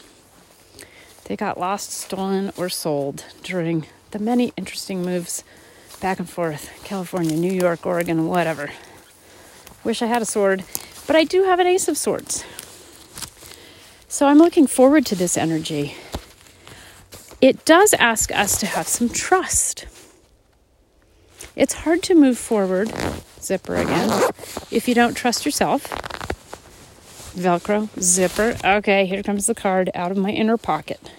they 1.26 1.36
got 1.36 1.60
lost, 1.60 1.92
stolen, 1.92 2.54
or 2.56 2.70
sold 2.70 3.26
during 3.44 3.86
the 4.12 4.20
many 4.20 4.54
interesting 4.56 5.02
moves 5.04 5.44
back 6.00 6.20
and 6.20 6.30
forth 6.30 6.72
California, 6.86 7.36
New 7.36 7.52
York, 7.52 7.86
Oregon, 7.86 8.28
whatever. 8.28 8.70
Wish 9.84 10.02
I 10.02 10.08
had 10.08 10.22
a 10.22 10.26
sword, 10.26 10.64
but 11.06 11.16
I 11.16 11.24
do 11.24 11.44
have 11.44 11.60
an 11.60 11.68
Ace 11.68 11.88
of 11.88 11.98
Swords. 11.98 12.44
So 14.08 14.28
I'm 14.28 14.38
looking 14.38 14.68
forward 14.68 15.06
to 15.08 15.16
this 15.16 15.38
energy. 15.38 15.96
It 17.42 17.66
does 17.66 17.94
ask 17.94 18.32
us 18.32 18.60
to 18.60 18.66
have 18.66 18.88
some 18.88 19.10
trust. 19.10 19.86
It's 21.56 21.74
hard 21.74 22.04
to 22.04 22.16
move 22.16 22.38
forward, 22.38 22.92
zipper 23.40 23.76
again, 23.76 24.10
if 24.72 24.88
you 24.88 24.96
don't 24.96 25.16
trust 25.16 25.46
yourself 25.46 26.08
Velcro, 27.38 27.88
zipper. 28.02 28.58
Okay, 28.66 29.06
here 29.06 29.22
comes 29.22 29.46
the 29.46 29.54
card 29.54 29.92
out 29.94 30.10
of 30.10 30.18
my 30.18 30.32
inner 30.32 30.58
pocket. 30.58 31.12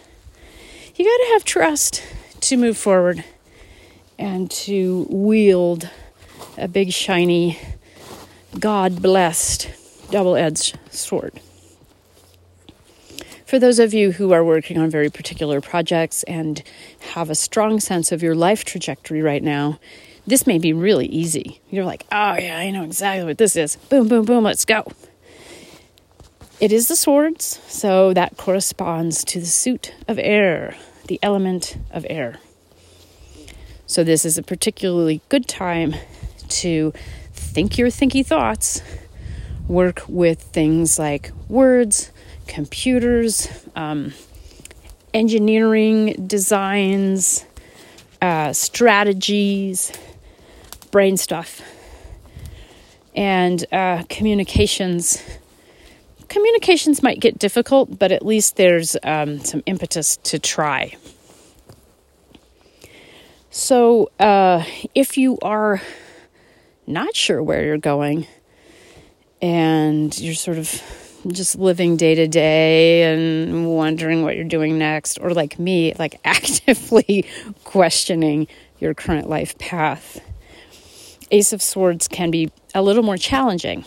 You 0.97 1.05
got 1.05 1.25
to 1.25 1.33
have 1.35 1.45
trust 1.45 2.03
to 2.41 2.57
move 2.57 2.77
forward 2.77 3.25
and 4.19 4.51
to 4.51 5.07
wield 5.11 5.89
a 6.57 6.67
big, 6.67 6.93
shiny, 6.93 7.57
God 8.57 9.03
blessed 9.03 9.71
double 10.11 10.37
edged 10.37 10.79
sword. 10.91 11.41
For 13.45 13.59
those 13.59 13.79
of 13.79 13.95
you 13.95 14.13
who 14.13 14.33
are 14.33 14.45
working 14.45 14.79
on 14.79 14.91
very 14.91 15.11
particular 15.11 15.61
projects 15.61 16.23
and 16.25 16.63
have 17.15 17.31
a 17.31 17.35
strong 17.35 17.81
sense 17.81 18.13
of 18.13 18.23
your 18.23 18.35
life 18.35 18.65
trajectory 18.65 19.23
right 19.23 19.43
now, 19.43 19.79
this 20.27 20.47
may 20.47 20.59
be 20.59 20.73
really 20.73 21.07
easy. 21.07 21.61
You're 21.71 21.85
like, 21.85 22.05
oh, 22.13 22.37
yeah, 22.39 22.59
I 22.59 22.71
know 22.71 22.85
exactly 22.85 23.25
what 23.25 23.39
this 23.39 23.57
is. 23.57 23.77
Boom, 23.77 24.09
boom, 24.09 24.27
boom, 24.27 24.45
let's 24.45 24.67
go. 24.67 24.87
It 26.61 26.73
is 26.73 26.89
the 26.89 26.97
swords, 26.97 27.61
so 27.67 28.13
that 28.13 28.37
corresponds 28.37 29.25
to 29.25 29.41
the 29.41 29.47
suit 29.47 29.95
of 30.07 30.19
air, 30.19 30.77
the 31.07 31.19
element 31.23 31.79
of 31.91 32.05
air. 32.11 32.41
So, 33.87 34.05
this 34.05 34.27
is 34.27 34.37
a 34.37 34.43
particularly 34.43 35.23
good 35.31 35.49
time 35.49 35.95
to 36.49 36.93
think 37.59 37.77
your 37.77 37.89
thinky 37.89 38.25
thoughts, 38.25 38.81
work 39.67 40.03
with 40.07 40.41
things 40.41 40.97
like 40.97 41.33
words, 41.49 42.13
computers, 42.47 43.49
um, 43.75 44.13
engineering 45.13 46.29
designs, 46.29 47.45
uh, 48.23 48.53
strategies, 48.53 49.91
brain 50.93 51.17
stuff, 51.17 51.61
and 53.17 53.65
uh, 53.73 54.05
communications 54.09 55.21
communications 56.29 57.03
might 57.03 57.19
get 57.19 57.41
difficult, 57.41 57.99
but 57.99 58.13
at 58.13 58.25
least 58.25 58.55
there's 58.55 58.97
um, 59.03 59.41
some 59.41 59.65
impetus 59.67 60.17
to 60.19 60.39
try. 60.39 60.95
So, 63.51 64.13
uh, 64.21 64.63
if 64.95 65.19
you 65.19 65.39
are 65.43 65.83
not 66.89 67.15
sure 67.15 67.43
where 67.43 67.65
you're 67.65 67.79
going. 67.79 68.27
And 69.41 70.19
you're 70.19 70.35
sort 70.35 70.59
of 70.59 70.83
just 71.27 71.59
living 71.59 71.97
day 71.97 72.15
to 72.15 72.27
day 72.27 73.13
and 73.13 73.69
wondering 73.69 74.23
what 74.23 74.37
you're 74.37 74.45
doing 74.45 74.79
next, 74.79 75.19
or 75.19 75.31
like 75.31 75.59
me, 75.59 75.95
like 75.99 76.21
actively 76.25 77.27
questioning 77.65 78.49
your 78.81 78.95
current 78.95 79.29
life 79.29 79.59
path, 79.59 80.21
Ace 81.31 81.53
of 81.53 81.61
Swords 81.61 82.09
can 82.09 82.31
be 82.31 82.51
a 82.75 82.83
little 82.83 83.03
more 83.03 83.17
challenging. 83.17 83.85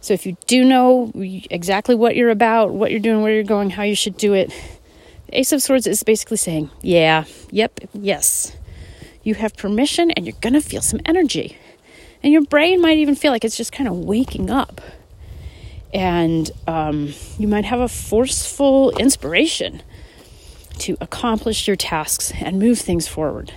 So 0.00 0.14
if 0.14 0.26
you 0.26 0.36
do 0.46 0.64
know 0.64 1.10
exactly 1.14 1.94
what 1.94 2.14
you're 2.14 2.30
about, 2.30 2.72
what 2.72 2.90
you're 2.90 3.00
doing, 3.00 3.22
where 3.22 3.32
you're 3.32 3.42
going, 3.42 3.70
how 3.70 3.82
you 3.82 3.94
should 3.96 4.16
do 4.16 4.32
it, 4.32 4.52
Ace 5.32 5.52
of 5.52 5.62
Swords 5.62 5.86
is 5.86 6.02
basically 6.02 6.36
saying, 6.36 6.70
yeah, 6.82 7.24
yep, 7.50 7.80
yes. 7.92 8.56
You 9.22 9.34
have 9.34 9.56
permission 9.56 10.10
and 10.12 10.26
you're 10.26 10.36
going 10.40 10.54
to 10.54 10.60
feel 10.60 10.82
some 10.82 11.00
energy. 11.04 11.58
And 12.22 12.32
your 12.32 12.42
brain 12.42 12.80
might 12.80 12.98
even 12.98 13.14
feel 13.14 13.32
like 13.32 13.44
it's 13.44 13.56
just 13.56 13.72
kind 13.72 13.88
of 13.88 13.96
waking 13.96 14.50
up. 14.50 14.80
And 15.94 16.50
um, 16.66 17.14
you 17.38 17.48
might 17.48 17.64
have 17.64 17.80
a 17.80 17.88
forceful 17.88 18.90
inspiration 18.98 19.82
to 20.80 20.96
accomplish 21.00 21.66
your 21.66 21.76
tasks 21.76 22.32
and 22.40 22.58
move 22.58 22.78
things 22.78 23.08
forward. 23.08 23.52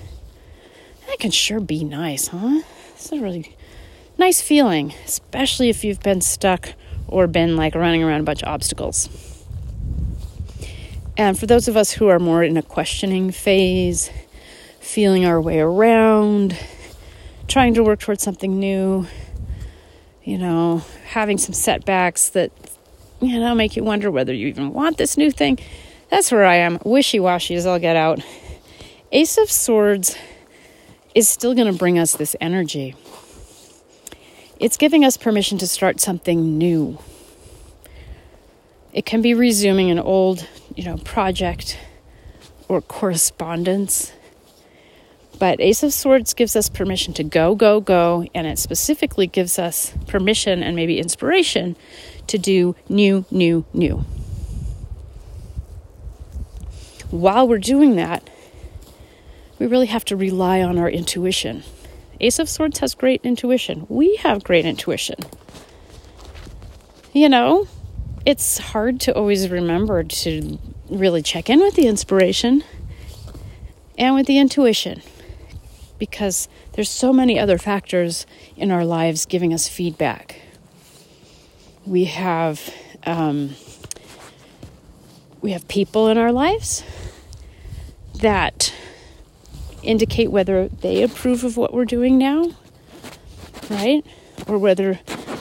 That 1.07 1.19
can 1.19 1.31
sure 1.31 1.59
be 1.59 1.83
nice, 1.83 2.27
huh? 2.27 2.61
It's 2.93 3.11
a 3.11 3.19
really 3.19 3.55
nice 4.17 4.41
feeling, 4.41 4.93
especially 5.05 5.69
if 5.69 5.83
you've 5.83 6.01
been 6.01 6.21
stuck 6.21 6.73
or 7.07 7.27
been 7.27 7.55
like 7.55 7.75
running 7.75 8.03
around 8.03 8.21
a 8.21 8.23
bunch 8.23 8.43
of 8.43 8.49
obstacles. 8.49 9.09
And 11.17 11.37
for 11.37 11.45
those 11.45 11.67
of 11.67 11.75
us 11.75 11.91
who 11.91 12.07
are 12.07 12.19
more 12.19 12.43
in 12.43 12.55
a 12.57 12.61
questioning 12.61 13.31
phase, 13.31 14.09
feeling 14.81 15.25
our 15.25 15.39
way 15.39 15.59
around, 15.59 16.57
trying 17.47 17.73
to 17.75 17.83
work 17.83 17.99
towards 17.99 18.21
something 18.21 18.59
new, 18.59 19.07
you 20.23 20.37
know, 20.37 20.83
having 21.05 21.37
some 21.37 21.53
setbacks 21.53 22.29
that, 22.29 22.51
you 23.21 23.39
know, 23.39 23.55
make 23.55 23.75
you 23.75 23.83
wonder 23.83 24.11
whether 24.11 24.33
you 24.33 24.47
even 24.47 24.73
want 24.73 24.97
this 24.97 25.15
new 25.15 25.31
thing. 25.31 25.57
That's 26.09 26.31
where 26.31 26.45
I 26.45 26.55
am, 26.55 26.79
wishy 26.83 27.19
washy 27.19 27.55
as 27.55 27.65
I'll 27.65 27.79
get 27.79 27.95
out. 27.95 28.19
Ace 29.13 29.37
of 29.37 29.49
Swords 29.49 30.17
is 31.15 31.29
still 31.29 31.53
going 31.53 31.71
to 31.71 31.77
bring 31.77 31.99
us 31.99 32.13
this 32.15 32.35
energy. 32.41 32.95
It's 34.59 34.77
giving 34.77 35.05
us 35.05 35.15
permission 35.15 35.57
to 35.59 35.67
start 35.67 35.99
something 35.99 36.57
new. 36.57 36.97
It 38.93 39.05
can 39.05 39.21
be 39.21 39.33
resuming 39.33 39.89
an 39.89 39.99
old, 39.99 40.47
you 40.75 40.83
know, 40.83 40.97
project 40.97 41.77
or 42.67 42.81
correspondence. 42.81 44.11
But 45.41 45.59
Ace 45.59 45.81
of 45.81 45.91
Swords 45.91 46.35
gives 46.35 46.55
us 46.55 46.69
permission 46.69 47.15
to 47.15 47.23
go, 47.23 47.55
go, 47.55 47.81
go, 47.81 48.27
and 48.35 48.45
it 48.45 48.59
specifically 48.59 49.25
gives 49.25 49.57
us 49.57 49.91
permission 50.05 50.61
and 50.61 50.75
maybe 50.75 50.99
inspiration 50.99 51.75
to 52.27 52.37
do 52.37 52.75
new, 52.87 53.25
new, 53.31 53.65
new. 53.73 54.05
While 57.09 57.47
we're 57.47 57.57
doing 57.57 57.95
that, 57.95 58.29
we 59.57 59.65
really 59.65 59.87
have 59.87 60.05
to 60.05 60.15
rely 60.15 60.61
on 60.61 60.77
our 60.77 60.87
intuition. 60.87 61.63
Ace 62.19 62.37
of 62.37 62.47
Swords 62.47 62.77
has 62.77 62.93
great 62.93 63.21
intuition. 63.23 63.87
We 63.89 64.17
have 64.17 64.43
great 64.43 64.67
intuition. 64.67 65.15
You 67.13 67.29
know, 67.29 67.67
it's 68.27 68.59
hard 68.59 68.99
to 69.01 69.15
always 69.15 69.49
remember 69.49 70.03
to 70.03 70.59
really 70.87 71.23
check 71.23 71.49
in 71.49 71.61
with 71.61 71.73
the 71.73 71.87
inspiration 71.87 72.63
and 73.97 74.13
with 74.13 74.27
the 74.27 74.37
intuition 74.37 75.01
because 76.01 76.49
there's 76.73 76.89
so 76.89 77.13
many 77.13 77.37
other 77.37 77.59
factors 77.59 78.25
in 78.57 78.71
our 78.71 78.83
lives 78.83 79.27
giving 79.27 79.53
us 79.53 79.67
feedback. 79.67 80.41
We 81.85 82.05
have 82.05 82.73
um, 83.05 83.51
we 85.41 85.51
have 85.51 85.67
people 85.67 86.07
in 86.07 86.17
our 86.17 86.31
lives 86.31 86.83
that 88.15 88.73
indicate 89.83 90.31
whether 90.31 90.69
they 90.69 91.03
approve 91.03 91.43
of 91.43 91.55
what 91.55 91.71
we're 91.71 91.85
doing 91.85 92.17
now, 92.17 92.49
right? 93.69 94.03
Or 94.47 94.57
whether 94.57 94.95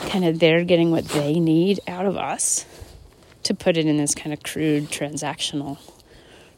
kind 0.09 0.25
of 0.25 0.37
they're 0.37 0.63
getting 0.63 0.91
what 0.91 1.05
they 1.05 1.39
need 1.39 1.79
out 1.87 2.05
of 2.05 2.17
us, 2.17 2.67
to 3.43 3.55
put 3.55 3.77
it 3.77 3.87
in 3.87 3.97
this 3.97 4.13
kind 4.13 4.31
of 4.31 4.43
crude 4.43 4.89
transactional 4.89 5.79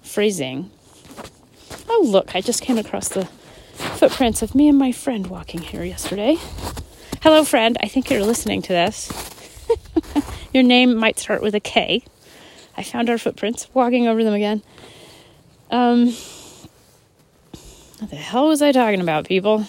phrasing. 0.02 0.72
Oh, 1.88 2.04
look, 2.06 2.36
I 2.36 2.42
just 2.42 2.62
came 2.62 2.78
across 2.78 3.08
the 3.08 3.30
footprints 3.74 4.42
of 4.42 4.56
me 4.56 4.68
and 4.68 4.78
my 4.78 4.92
friend 4.92 5.28
walking 5.28 5.62
here 5.62 5.84
yesterday. 5.84 6.38
Hello, 7.22 7.44
friend. 7.44 7.78
I 7.82 7.88
think 7.88 8.10
you're 8.10 8.24
listening 8.24 8.62
to 8.64 8.70
this. 8.70 9.12
Your 10.54 10.64
name 10.64 10.96
might 10.96 11.20
start 11.20 11.42
with 11.42 11.56
a 11.56 11.60
K. 11.60 12.04
I 12.76 12.84
found 12.84 13.10
our 13.10 13.18
footprints, 13.18 13.68
walking 13.74 14.08
over 14.08 14.24
them 14.24 14.34
again. 14.34 14.62
Um, 15.72 16.08
what 18.00 18.10
the 18.10 18.16
hell 18.16 18.48
was 18.48 18.62
I 18.62 18.72
talking 18.72 19.02
about, 19.02 19.28
people? 19.28 19.66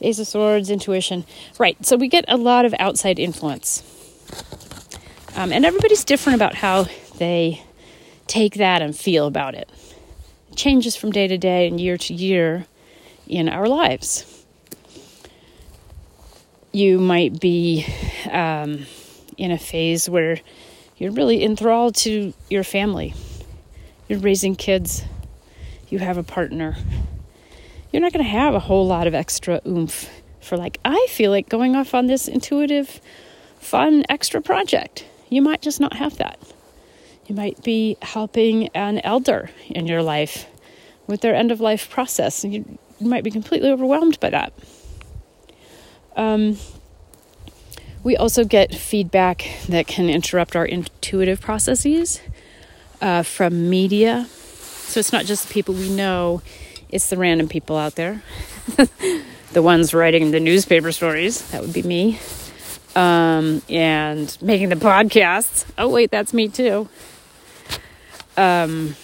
Ace 0.00 0.18
of 0.18 0.26
Swords, 0.26 0.70
intuition. 0.70 1.24
Right, 1.58 1.84
so 1.84 1.96
we 1.96 2.08
get 2.08 2.24
a 2.28 2.36
lot 2.36 2.64
of 2.64 2.74
outside 2.78 3.18
influence. 3.18 3.82
Um, 5.36 5.52
and 5.52 5.64
everybody's 5.64 6.04
different 6.04 6.36
about 6.36 6.54
how 6.54 6.86
they 7.18 7.62
take 8.26 8.54
that 8.54 8.82
and 8.82 8.96
feel 8.96 9.26
about 9.26 9.54
it. 9.54 9.68
It 10.50 10.56
changes 10.56 10.96
from 10.96 11.12
day 11.12 11.28
to 11.28 11.38
day 11.38 11.68
and 11.68 11.80
year 11.80 11.96
to 11.98 12.14
year 12.14 12.66
in 13.26 13.48
our 13.48 13.68
lives. 13.68 14.26
You 16.72 16.98
might 16.98 17.38
be 17.40 17.86
um, 18.30 18.86
in 19.36 19.50
a 19.50 19.58
phase 19.58 20.08
where 20.08 20.40
you're 20.96 21.12
really 21.12 21.42
enthralled 21.44 21.96
to 21.96 22.32
your 22.48 22.64
family. 22.64 23.14
You're 24.08 24.20
raising 24.20 24.56
kids 24.56 25.04
you 25.92 25.98
have 25.98 26.16
a 26.16 26.22
partner, 26.22 26.74
you're 27.92 28.00
not 28.00 28.14
going 28.14 28.24
to 28.24 28.30
have 28.30 28.54
a 28.54 28.58
whole 28.58 28.86
lot 28.86 29.06
of 29.06 29.14
extra 29.14 29.60
oomph 29.66 30.08
for, 30.40 30.56
like, 30.56 30.80
I 30.84 31.06
feel 31.10 31.30
like 31.30 31.50
going 31.50 31.76
off 31.76 31.94
on 31.94 32.06
this 32.06 32.26
intuitive, 32.26 33.00
fun, 33.60 34.02
extra 34.08 34.40
project. 34.40 35.04
You 35.28 35.42
might 35.42 35.60
just 35.60 35.80
not 35.80 35.92
have 35.92 36.16
that. 36.16 36.38
You 37.26 37.34
might 37.34 37.62
be 37.62 37.98
helping 38.00 38.68
an 38.68 39.00
elder 39.00 39.50
in 39.68 39.86
your 39.86 40.02
life 40.02 40.46
with 41.06 41.20
their 41.20 41.34
end 41.34 41.52
of 41.52 41.60
life 41.60 41.90
process, 41.90 42.42
you 42.42 42.78
might 43.04 43.24
be 43.24 43.30
completely 43.30 43.70
overwhelmed 43.70 44.18
by 44.20 44.30
that. 44.30 44.52
Um, 46.16 46.58
we 48.02 48.16
also 48.16 48.44
get 48.44 48.74
feedback 48.74 49.48
that 49.68 49.86
can 49.86 50.08
interrupt 50.08 50.56
our 50.56 50.66
intuitive 50.66 51.40
processes 51.40 52.20
uh, 53.00 53.22
from 53.22 53.70
media 53.70 54.26
so 54.92 55.00
it's 55.00 55.10
not 55.10 55.24
just 55.24 55.48
the 55.48 55.54
people 55.54 55.72
we 55.72 55.88
know, 55.88 56.42
it's 56.90 57.08
the 57.08 57.16
random 57.16 57.48
people 57.48 57.78
out 57.78 57.94
there. 57.94 58.22
the 59.54 59.62
ones 59.62 59.94
writing 59.94 60.32
the 60.32 60.38
newspaper 60.40 60.92
stories, 60.92 61.50
that 61.50 61.62
would 61.62 61.72
be 61.72 61.82
me. 61.82 62.18
Um, 62.94 63.62
and 63.70 64.36
making 64.42 64.68
the 64.68 64.74
podcasts. 64.74 65.64
Oh, 65.78 65.88
wait, 65.88 66.10
that's 66.10 66.34
me 66.34 66.48
too. 66.48 66.90
Um, 68.36 68.94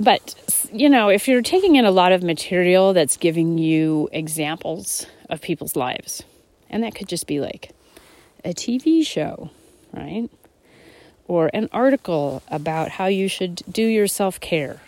but, 0.00 0.34
you 0.74 0.88
know, 0.88 1.08
if 1.08 1.28
you're 1.28 1.42
taking 1.42 1.76
in 1.76 1.84
a 1.84 1.90
lot 1.90 2.12
of 2.12 2.22
material 2.22 2.92
that's 2.92 3.16
giving 3.16 3.58
you 3.58 4.08
examples 4.12 5.06
of 5.30 5.40
people's 5.40 5.76
lives, 5.76 6.22
and 6.68 6.82
that 6.82 6.94
could 6.94 7.08
just 7.08 7.26
be 7.26 7.40
like 7.40 7.70
a 8.44 8.50
TV 8.50 9.06
show, 9.06 9.50
right? 9.92 10.28
or 11.26 11.50
an 11.54 11.68
article 11.72 12.42
about 12.48 12.90
how 12.90 13.06
you 13.06 13.28
should 13.28 13.62
do 13.70 13.84
your 13.84 14.06
self 14.06 14.40
care. 14.40 14.80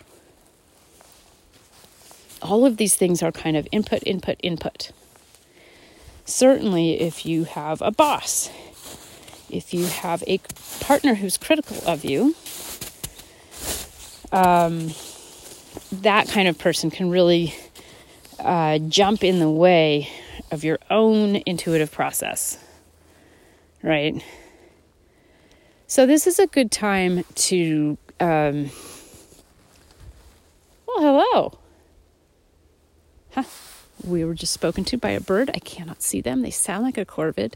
All 2.41 2.65
of 2.65 2.77
these 2.77 2.95
things 2.95 3.23
are 3.23 3.31
kind 3.31 3.57
of 3.57 3.67
input, 3.71 4.03
input, 4.05 4.37
input. 4.43 4.91
Certainly, 6.25 7.01
if 7.01 7.25
you 7.25 7.45
have 7.45 7.81
a 7.81 7.89
boss, 7.91 8.51
if 9.49 9.73
you 9.73 9.85
have 9.87 10.23
a 10.27 10.39
partner 10.79 11.15
who's 11.15 11.37
critical 11.37 11.77
of 11.89 12.05
you, 12.05 12.35
um, 14.31 14.91
that 15.91 16.27
kind 16.27 16.47
of 16.47 16.57
person 16.57 16.91
can 16.91 17.09
really 17.09 17.53
uh, 18.39 18.79
jump 18.79 19.23
in 19.23 19.39
the 19.39 19.49
way 19.49 20.09
of 20.51 20.63
your 20.63 20.79
own 20.89 21.41
intuitive 21.45 21.91
process, 21.91 22.57
right? 23.83 24.23
So, 25.87 26.05
this 26.05 26.27
is 26.27 26.39
a 26.39 26.47
good 26.47 26.71
time 26.71 27.23
to. 27.35 27.97
Um, 28.19 28.71
well, 30.87 30.99
hello. 30.99 31.59
Huh. 33.31 33.43
We 34.03 34.23
were 34.25 34.35
just 34.35 34.53
spoken 34.53 34.83
to 34.85 34.97
by 34.97 35.09
a 35.11 35.21
bird. 35.21 35.49
I 35.53 35.59
cannot 35.59 36.01
see 36.01 36.21
them. 36.21 36.41
They 36.41 36.51
sound 36.51 36.83
like 36.83 36.97
a 36.97 37.05
corvid. 37.05 37.53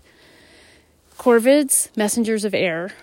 Corvids, 1.17 1.95
messengers 1.95 2.45
of 2.45 2.53
air. 2.53 2.93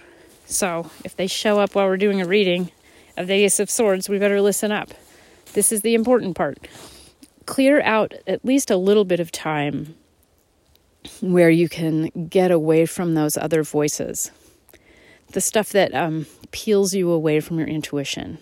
So, 0.46 0.90
if 1.04 1.14
they 1.14 1.26
show 1.26 1.60
up 1.60 1.74
while 1.74 1.86
we're 1.86 1.98
doing 1.98 2.20
a 2.20 2.26
reading 2.26 2.70
of 3.16 3.26
the 3.26 3.34
Ace 3.34 3.60
of 3.60 3.70
Swords, 3.70 4.08
we 4.08 4.18
better 4.18 4.40
listen 4.40 4.72
up. 4.72 4.92
This 5.58 5.72
is 5.72 5.80
the 5.80 5.96
important 5.96 6.36
part. 6.36 6.68
Clear 7.44 7.82
out 7.82 8.14
at 8.28 8.44
least 8.44 8.70
a 8.70 8.76
little 8.76 9.04
bit 9.04 9.18
of 9.18 9.32
time 9.32 9.96
where 11.20 11.50
you 11.50 11.68
can 11.68 12.28
get 12.28 12.52
away 12.52 12.86
from 12.86 13.14
those 13.14 13.36
other 13.36 13.64
voices 13.64 14.30
the 15.32 15.40
stuff 15.40 15.70
that 15.70 15.92
um, 15.94 16.26
peels 16.52 16.94
you 16.94 17.10
away 17.10 17.40
from 17.40 17.58
your 17.58 17.66
intuition. 17.66 18.38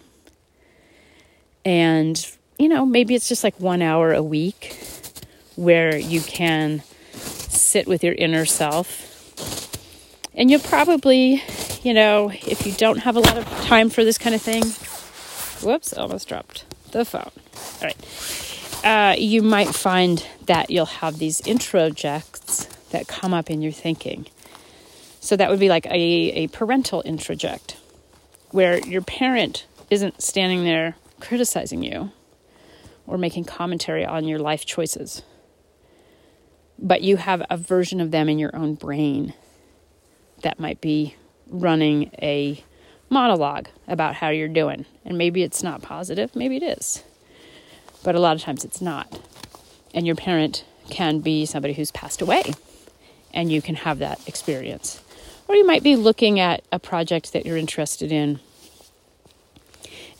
And, 1.64 2.22
you 2.58 2.68
know, 2.68 2.84
maybe 2.84 3.14
it's 3.14 3.30
just 3.30 3.42
like 3.42 3.58
one 3.58 3.80
hour 3.80 4.12
a 4.12 4.22
week 4.22 4.78
where 5.54 5.96
you 5.96 6.20
can 6.20 6.82
sit 7.14 7.88
with 7.88 8.04
your 8.04 8.12
inner 8.12 8.44
self. 8.44 8.92
And 10.34 10.50
you'll 10.50 10.60
probably, 10.60 11.42
you 11.82 11.94
know, 11.94 12.30
if 12.30 12.66
you 12.66 12.72
don't 12.72 12.98
have 12.98 13.16
a 13.16 13.20
lot 13.20 13.38
of 13.38 13.46
time 13.62 13.88
for 13.88 14.04
this 14.04 14.18
kind 14.18 14.34
of 14.34 14.42
thing, 14.42 14.64
whoops, 15.66 15.94
almost 15.94 16.28
dropped 16.28 16.66
the 16.96 17.04
phone. 17.04 17.30
All 17.80 17.82
right. 17.82 18.82
Uh, 18.84 19.14
you 19.18 19.42
might 19.42 19.74
find 19.74 20.26
that 20.46 20.70
you'll 20.70 20.86
have 20.86 21.18
these 21.18 21.40
introjects 21.42 22.68
that 22.90 23.08
come 23.08 23.34
up 23.34 23.50
in 23.50 23.62
your 23.62 23.72
thinking. 23.72 24.26
So 25.20 25.36
that 25.36 25.50
would 25.50 25.58
be 25.58 25.68
like 25.68 25.86
a, 25.86 25.90
a 25.90 26.46
parental 26.48 27.02
introject, 27.02 27.76
where 28.50 28.78
your 28.78 29.02
parent 29.02 29.66
isn't 29.90 30.22
standing 30.22 30.64
there 30.64 30.96
criticizing 31.20 31.82
you 31.82 32.12
or 33.06 33.18
making 33.18 33.44
commentary 33.44 34.04
on 34.04 34.24
your 34.24 34.38
life 34.38 34.64
choices, 34.64 35.22
but 36.78 37.02
you 37.02 37.16
have 37.16 37.42
a 37.50 37.56
version 37.56 38.00
of 38.00 38.10
them 38.10 38.28
in 38.28 38.38
your 38.38 38.54
own 38.54 38.74
brain 38.74 39.32
that 40.42 40.60
might 40.60 40.80
be 40.80 41.16
running 41.48 42.10
a 42.20 42.62
monologue 43.08 43.68
about 43.86 44.14
how 44.14 44.28
you're 44.28 44.48
doing. 44.48 44.84
And 45.04 45.16
maybe 45.16 45.42
it's 45.42 45.62
not 45.62 45.82
positive, 45.82 46.34
maybe 46.34 46.56
it 46.56 46.62
is. 46.62 47.02
But 48.02 48.14
a 48.14 48.20
lot 48.20 48.36
of 48.36 48.42
times 48.42 48.64
it's 48.64 48.80
not. 48.80 49.20
And 49.94 50.06
your 50.06 50.16
parent 50.16 50.64
can 50.90 51.20
be 51.20 51.46
somebody 51.46 51.74
who's 51.74 51.90
passed 51.90 52.20
away, 52.20 52.54
and 53.32 53.50
you 53.50 53.62
can 53.62 53.74
have 53.76 53.98
that 53.98 54.20
experience. 54.28 55.00
Or 55.48 55.54
you 55.54 55.66
might 55.66 55.82
be 55.82 55.96
looking 55.96 56.40
at 56.40 56.64
a 56.72 56.78
project 56.78 57.32
that 57.32 57.46
you're 57.46 57.56
interested 57.56 58.10
in 58.12 58.40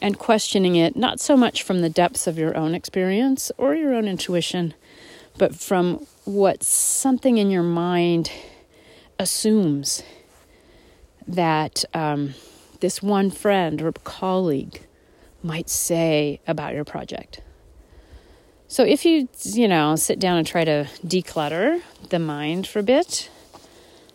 and 0.00 0.18
questioning 0.18 0.76
it, 0.76 0.94
not 0.94 1.20
so 1.20 1.36
much 1.36 1.62
from 1.62 1.80
the 1.80 1.88
depths 1.88 2.26
of 2.26 2.38
your 2.38 2.56
own 2.56 2.74
experience 2.74 3.50
or 3.56 3.74
your 3.74 3.94
own 3.94 4.06
intuition, 4.06 4.74
but 5.38 5.54
from 5.54 6.06
what 6.24 6.62
something 6.62 7.38
in 7.38 7.50
your 7.50 7.62
mind 7.62 8.30
assumes 9.18 10.02
that 11.26 11.84
um, 11.94 12.34
this 12.86 13.02
one 13.02 13.32
friend 13.32 13.82
or 13.82 13.90
colleague 13.90 14.86
might 15.42 15.68
say 15.68 16.40
about 16.46 16.72
your 16.72 16.84
project. 16.84 17.40
So 18.68 18.84
if 18.84 19.04
you, 19.04 19.28
you 19.42 19.66
know, 19.66 19.96
sit 19.96 20.20
down 20.20 20.38
and 20.38 20.46
try 20.46 20.62
to 20.62 20.86
declutter 21.04 21.82
the 22.10 22.20
mind 22.20 22.68
for 22.68 22.78
a 22.78 22.84
bit, 22.84 23.28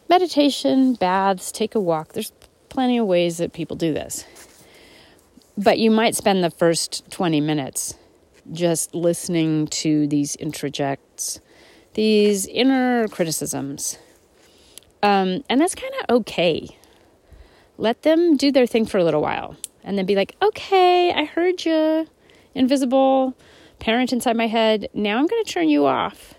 meditation, 0.08 0.94
baths, 0.94 1.52
take 1.52 1.76
a 1.76 1.82
walk, 1.82 2.14
there's 2.14 2.32
plenty 2.70 2.98
of 2.98 3.08
ways 3.08 3.40
that 3.40 3.52
people 3.52 3.76
do 3.76 3.94
this. 3.94 4.24
But 5.58 5.78
you 5.78 5.92
might 5.92 6.16
spend 6.16 6.42
the 6.42 6.50
first 6.50 7.12
20 7.12 7.42
minutes 7.42 7.96
just 8.54 8.96
listening 8.96 9.68
to 9.82 10.08
these 10.08 10.38
introjects, 10.38 11.42
these 11.96 12.46
inner 12.46 13.10
criticisms. 13.10 13.98
Um, 15.04 15.44
and 15.50 15.60
that's 15.60 15.76
kind 15.76 15.94
of 16.08 16.16
okay 16.20 16.78
let 17.82 18.04
them 18.04 18.38
do 18.38 18.52
their 18.52 18.68
thing 18.68 18.86
for 18.86 19.00
a 19.00 19.04
little 19.04 19.22
while 19.24 19.58
and 19.84 19.98
then 19.98 20.06
be 20.06 20.16
like, 20.16 20.36
okay, 20.40 21.12
I 21.12 21.26
heard 21.26 21.66
you, 21.66 22.08
invisible 22.54 23.36
parent 23.80 24.14
inside 24.14 24.38
my 24.38 24.46
head. 24.46 24.88
Now 24.94 25.18
I'm 25.18 25.26
going 25.26 25.44
to 25.44 25.52
turn 25.52 25.68
you 25.68 25.88
off. 25.88 26.36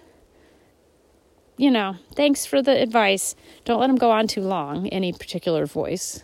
You 1.57 1.73
know, 1.73 1.97
thanks 2.15 2.47
for 2.47 2.63
the 2.63 2.81
advice. 2.81 3.35
Don't 3.65 3.81
let 3.81 3.89
them 3.89 3.97
go 3.97 4.13
on 4.13 4.29
too 4.29 4.41
long, 4.41 4.87
any 4.89 5.13
particular 5.13 5.67
voice. 5.67 6.23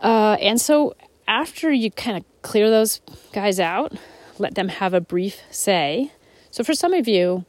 Uh, 0.00 0.36
and 0.40 0.60
so 0.60 0.94
after 1.28 1.72
you 1.72 1.92
kind 1.92 2.16
of 2.16 2.24
clear 2.42 2.68
those 2.68 3.00
guys 3.32 3.60
out, 3.60 3.92
let 4.38 4.56
them 4.56 4.66
have 4.66 4.94
a 4.94 5.00
brief 5.00 5.42
say. 5.50 6.10
So 6.50 6.64
for 6.64 6.74
some 6.74 6.92
of 6.92 7.06
you, 7.06 7.44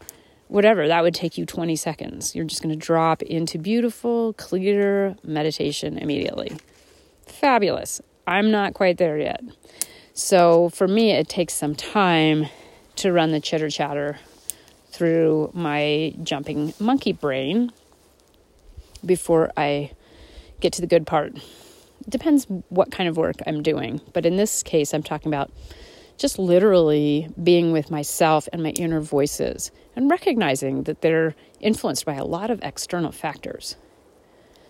whatever, 0.50 0.88
that 0.88 1.02
would 1.02 1.14
take 1.14 1.38
you 1.38 1.46
20 1.46 1.76
seconds. 1.78 2.36
You're 2.36 2.44
just 2.44 2.62
going 2.62 2.78
to 2.78 2.86
drop 2.86 3.22
into 3.22 3.58
beautiful, 3.58 4.34
clear 4.34 5.16
meditation 5.24 5.98
immediately. 5.98 6.58
Fabulous. 7.26 8.02
I'm 8.28 8.52
not 8.52 8.74
quite 8.74 8.98
there 8.98 9.18
yet. 9.18 9.42
So 10.14 10.70
for 10.70 10.88
me, 10.88 11.12
it 11.12 11.30
takes 11.30 11.54
some 11.54 11.76
time 11.76 12.48
to 12.98 13.14
run 13.14 13.32
the 13.32 13.40
chitter 13.40 13.70
chatter 13.70 14.20
through 14.92 15.52
my 15.54 16.14
jumping 16.24 16.74
monkey 16.80 17.14
brain 17.14 17.72
before 19.06 19.52
I 19.56 19.92
get 20.60 20.74
to 20.74 20.82
the 20.82 20.88
good 20.88 21.08
part. 21.08 21.36
It 21.36 22.10
depends 22.10 22.46
what 22.70 22.92
kind 22.92 23.08
of 23.08 23.18
work 23.18 23.36
I'm 23.48 23.62
doing, 23.62 24.02
but 24.14 24.26
in 24.26 24.36
this 24.36 24.64
case, 24.64 24.94
I'm 24.94 25.04
talking 25.04 25.32
about 25.32 25.52
just 26.20 26.38
literally 26.38 27.30
being 27.42 27.72
with 27.72 27.90
myself 27.90 28.48
and 28.54 28.62
my 28.62 28.70
inner 28.72 29.00
voices 29.00 29.72
and 29.96 30.12
recognizing 30.12 30.84
that 30.84 31.02
they're 31.02 31.34
influenced 31.62 32.06
by 32.06 32.14
a 32.14 32.26
lot 32.26 32.52
of 32.52 32.60
external 32.62 33.12
factors. 33.12 33.78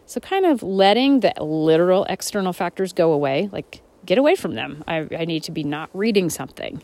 So, 0.05 0.19
kind 0.19 0.45
of 0.45 0.63
letting 0.63 1.19
the 1.19 1.33
literal 1.39 2.05
external 2.05 2.53
factors 2.53 2.93
go 2.93 3.11
away, 3.11 3.49
like 3.51 3.81
get 4.05 4.17
away 4.17 4.35
from 4.35 4.55
them. 4.55 4.83
I, 4.87 5.07
I 5.17 5.25
need 5.25 5.43
to 5.43 5.51
be 5.51 5.63
not 5.63 5.89
reading 5.93 6.29
something, 6.29 6.81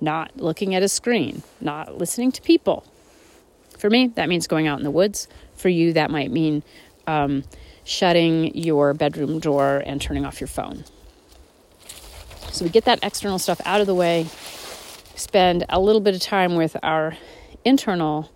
not 0.00 0.36
looking 0.36 0.74
at 0.74 0.82
a 0.82 0.88
screen, 0.88 1.42
not 1.60 1.96
listening 1.98 2.32
to 2.32 2.42
people. 2.42 2.84
For 3.78 3.90
me, 3.90 4.08
that 4.08 4.28
means 4.28 4.46
going 4.46 4.66
out 4.68 4.78
in 4.78 4.84
the 4.84 4.90
woods. 4.90 5.26
For 5.56 5.68
you, 5.68 5.92
that 5.94 6.10
might 6.10 6.30
mean 6.30 6.62
um, 7.06 7.44
shutting 7.84 8.56
your 8.56 8.94
bedroom 8.94 9.40
door 9.40 9.82
and 9.84 10.00
turning 10.00 10.24
off 10.24 10.40
your 10.40 10.48
phone. 10.48 10.84
So 12.52 12.66
we 12.66 12.70
get 12.70 12.84
that 12.84 12.98
external 13.02 13.38
stuff 13.38 13.62
out 13.64 13.80
of 13.80 13.86
the 13.86 13.94
way, 13.94 14.26
spend 15.16 15.64
a 15.70 15.80
little 15.80 16.02
bit 16.02 16.14
of 16.14 16.20
time 16.20 16.54
with 16.54 16.76
our 16.82 17.16
internal, 17.64 18.30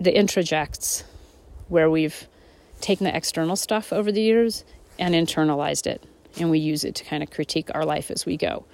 the 0.00 0.12
introjects, 0.12 1.02
where 1.68 1.90
we've 1.90 2.28
taken 2.80 3.04
the 3.04 3.14
external 3.14 3.56
stuff 3.56 3.92
over 3.92 4.12
the 4.12 4.22
years 4.22 4.64
and 5.00 5.14
internalized 5.14 5.86
it. 5.86 6.02
And 6.38 6.48
we 6.48 6.60
use 6.60 6.84
it 6.84 6.94
to 6.94 7.04
kind 7.04 7.24
of 7.24 7.30
critique 7.30 7.70
our 7.74 7.84
life 7.84 8.10
as 8.10 8.24
we 8.24 8.36
go. 8.36 8.64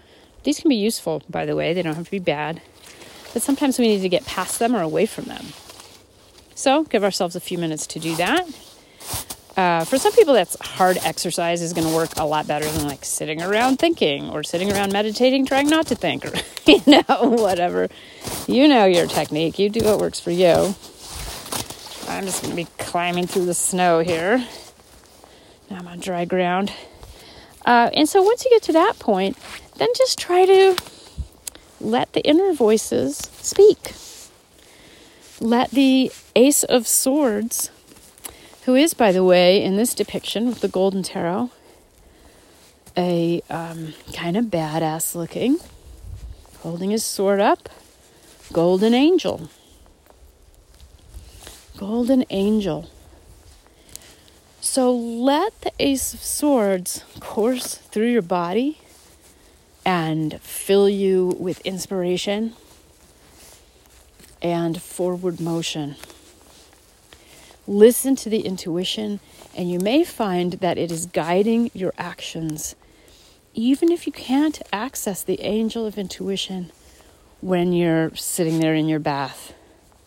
These 0.43 0.61
can 0.61 0.69
be 0.69 0.77
useful, 0.77 1.23
by 1.31 1.47
the 1.47 1.57
way, 1.57 1.73
they 1.73 1.83
don't 1.83 1.95
have 1.95 2.05
to 2.05 2.11
be 2.11 2.19
bad. 2.19 2.61
But 3.33 3.41
sometimes 3.43 3.79
we 3.79 3.89
need 3.89 4.03
to 4.03 4.09
get 4.09 4.27
past 4.27 4.59
them 4.59 4.77
or 4.77 4.83
away 4.83 5.07
from 5.07 5.25
them. 5.25 5.47
So 6.55 6.85
give 6.85 7.03
ourselves 7.03 7.35
a 7.35 7.41
few 7.41 7.57
minutes 7.57 7.87
to 7.89 7.99
do 7.99 8.15
that. 8.17 8.47
Uh, 9.59 9.85
for 9.85 9.99
some 9.99 10.13
people, 10.13 10.35
that's 10.35 10.57
hard 10.61 10.97
exercise 11.03 11.61
is 11.61 11.73
going 11.73 11.85
to 11.85 11.93
work 11.93 12.11
a 12.17 12.25
lot 12.25 12.47
better 12.47 12.71
than 12.71 12.87
like 12.87 13.05
sitting 13.05 13.43
around 13.43 13.77
thinking 13.77 14.31
or 14.31 14.45
sitting 14.45 14.71
around 14.71 14.93
meditating, 14.93 15.45
trying 15.45 15.69
not 15.69 15.85
to 15.85 15.97
think, 15.97 16.25
or 16.25 16.33
you 16.71 16.81
know, 16.87 17.03
whatever. 17.23 17.89
You 18.47 18.69
know 18.69 18.85
your 18.85 19.09
technique. 19.09 19.59
You 19.59 19.69
do 19.69 19.85
what 19.85 19.99
works 19.99 20.21
for 20.21 20.31
you. 20.31 20.77
I'm 22.09 22.25
just 22.25 22.41
going 22.41 22.51
to 22.51 22.57
be 22.57 22.69
climbing 22.79 23.27
through 23.27 23.47
the 23.47 23.55
snow 23.55 23.99
here. 23.99 24.47
Now 25.69 25.79
I'm 25.79 25.89
on 25.89 25.99
dry 25.99 26.25
ground. 26.25 26.73
Uh, 27.67 27.91
and 27.95 28.09
so 28.09 28.23
once 28.23 28.45
you 28.45 28.53
get 28.53 28.63
to 28.63 28.73
that 28.75 29.01
point, 29.01 29.37
then 29.79 29.89
just 29.97 30.21
try 30.21 30.47
to 30.47 30.77
let 31.81 32.13
the 32.13 32.21
inner 32.21 32.53
voices 32.53 33.17
speak. 33.43 33.93
Let 35.41 35.73
the 35.73 36.13
Ace 36.37 36.63
of 36.63 36.87
Swords 36.87 37.73
who 38.69 38.75
is, 38.75 38.93
by 38.93 39.13
the 39.13 39.25
way, 39.25 39.65
in 39.65 39.77
this 39.77 39.95
depiction 39.95 40.47
with 40.47 40.61
the 40.61 40.69
golden 40.69 41.03
tarot, 41.03 41.51
a 42.99 43.41
um, 43.49 43.95
kind 44.13 44.37
of 44.37 44.45
badass 44.45 45.15
looking, 45.15 45.57
holding 46.59 46.91
his 46.91 47.03
sword 47.03 47.41
up, 47.41 47.71
golden 48.53 48.93
angel. 48.93 49.49
Golden 51.79 52.27
angel. 52.29 52.91
So 54.61 54.95
let 54.95 55.59
the 55.63 55.73
Ace 55.79 56.13
of 56.13 56.21
Swords 56.21 57.05
course 57.21 57.77
through 57.77 58.13
your 58.13 58.21
body 58.21 58.83
and 59.87 60.39
fill 60.43 60.91
you 60.91 61.35
with 61.41 61.63
inspiration 61.63 62.53
and 64.43 64.83
forward 64.83 65.41
motion. 65.41 65.97
Listen 67.69 68.17
to 68.17 68.31
the 68.31 68.41
intuition, 68.41 69.21
and 69.55 69.71
you 69.71 69.79
may 69.79 70.03
find 70.03 70.55
that 70.55 70.79
it 70.79 70.91
is 70.91 71.05
guiding 71.05 71.71
your 71.75 71.93
actions, 71.99 72.75
even 73.53 73.93
if 73.93 74.07
you 74.07 74.13
can't 74.13 74.63
access 74.73 75.23
the 75.23 75.43
angel 75.43 75.85
of 75.85 75.99
intuition 75.99 76.73
when 77.43 77.75
you're 77.75 78.11
sitting 78.17 78.61
there 78.61 78.75
in 78.75 78.89
your 78.89 78.99
bath, 78.99 79.53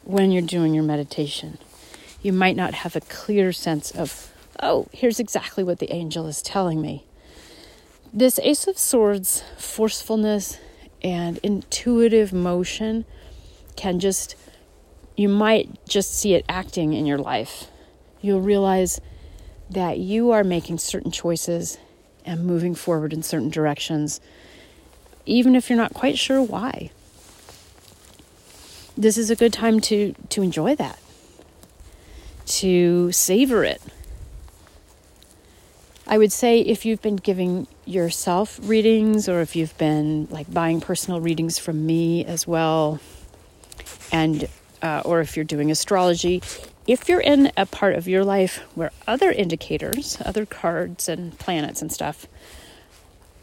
when 0.03 0.31
you're 0.31 0.41
doing 0.41 0.73
your 0.73 0.83
meditation. 0.83 1.59
You 2.23 2.33
might 2.33 2.55
not 2.55 2.73
have 2.73 2.95
a 2.95 3.01
clear 3.01 3.51
sense 3.51 3.91
of, 3.91 4.33
oh, 4.59 4.87
here's 4.91 5.19
exactly 5.19 5.63
what 5.63 5.77
the 5.77 5.93
angel 5.93 6.25
is 6.25 6.41
telling 6.41 6.81
me. 6.81 7.05
This 8.11 8.39
Ace 8.39 8.65
of 8.65 8.79
Swords 8.79 9.43
forcefulness 9.59 10.57
and 11.03 11.37
intuitive 11.43 12.33
motion 12.33 13.05
can 13.75 13.99
just 13.99 14.35
you 15.21 15.29
might 15.29 15.69
just 15.87 16.13
see 16.13 16.33
it 16.33 16.43
acting 16.49 16.93
in 16.93 17.05
your 17.05 17.17
life. 17.17 17.67
You'll 18.21 18.41
realize 18.41 18.99
that 19.69 19.99
you 19.99 20.31
are 20.31 20.43
making 20.43 20.79
certain 20.79 21.11
choices 21.11 21.77
and 22.25 22.45
moving 22.45 22.75
forward 22.75 23.13
in 23.13 23.23
certain 23.23 23.49
directions, 23.49 24.19
even 25.25 25.55
if 25.55 25.69
you're 25.69 25.77
not 25.77 25.93
quite 25.93 26.17
sure 26.17 26.41
why. 26.41 26.91
This 28.97 29.17
is 29.17 29.29
a 29.29 29.35
good 29.35 29.53
time 29.53 29.79
to, 29.81 30.13
to 30.29 30.41
enjoy 30.41 30.75
that, 30.75 30.99
to 32.45 33.11
savor 33.11 33.63
it, 33.63 33.81
I 36.11 36.17
would 36.17 36.33
say 36.33 36.59
if 36.59 36.85
you've 36.85 37.01
been 37.01 37.15
giving 37.15 37.67
yourself 37.85 38.59
readings 38.63 39.29
or 39.29 39.39
if 39.39 39.55
you've 39.55 39.77
been 39.77 40.27
like 40.29 40.53
buying 40.53 40.81
personal 40.81 41.21
readings 41.21 41.57
from 41.57 41.85
me 41.85 42.25
as 42.25 42.45
well, 42.45 42.99
and 44.11 44.49
uh, 44.81 45.01
or 45.05 45.21
if 45.21 45.35
you're 45.35 45.45
doing 45.45 45.71
astrology, 45.71 46.41
if 46.87 47.07
you're 47.07 47.21
in 47.21 47.51
a 47.57 47.65
part 47.65 47.95
of 47.95 48.07
your 48.07 48.23
life 48.23 48.59
where 48.75 48.91
other 49.07 49.31
indicators, 49.31 50.17
other 50.25 50.45
cards 50.45 51.07
and 51.07 51.37
planets 51.39 51.81
and 51.81 51.91
stuff 51.91 52.27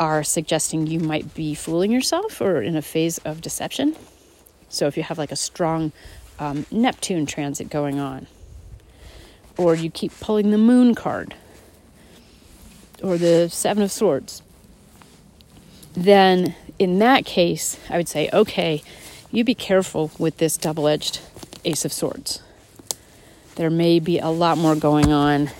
are 0.01 0.23
suggesting 0.23 0.87
you 0.87 1.01
might 1.01 1.35
be 1.35 1.55
fooling 1.55 1.91
yourself 1.91 2.41
or 2.41 2.63
in 2.63 2.77
a 2.77 2.83
phase 2.83 3.19
of 3.19 3.41
deception. 3.41 3.97
So 4.69 4.87
if 4.87 4.97
you 4.97 5.03
have 5.03 5.19
like 5.19 5.33
a 5.33 5.37
strong 5.37 5.93
um, 6.39 6.67
Neptune 6.71 7.27
transit 7.27 7.69
going 7.71 7.99
on, 7.99 8.27
or 9.57 9.75
you 9.75 9.91
keep 9.91 10.13
pulling 10.21 10.51
the 10.51 10.59
moon 10.59 10.95
card, 10.95 11.35
or 13.03 13.19
the 13.19 13.49
Seven 13.49 13.83
of 13.83 13.91
Swords, 13.91 14.43
then 15.95 16.55
in 16.79 17.01
that 17.01 17.25
case, 17.25 17.79
I 17.91 17.97
would 17.97 18.09
say, 18.09 18.29
okay, 18.33 18.83
you 19.31 19.45
be 19.45 19.55
careful 19.55 20.11
with 20.19 20.39
this 20.39 20.57
double 20.57 20.89
edged 20.89 21.21
Ace 21.65 21.85
of 21.85 21.93
Swords. 21.93 22.43
There 23.57 23.71
may 23.71 23.99
be 23.99 24.19
a 24.19 24.29
lot 24.29 24.59
more 24.59 24.77
going 24.77 25.13
on 25.13 25.51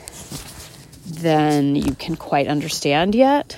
than 1.07 1.75
you 1.75 1.95
can 1.95 2.17
quite 2.17 2.47
understand 2.47 3.15
yet. 3.15 3.57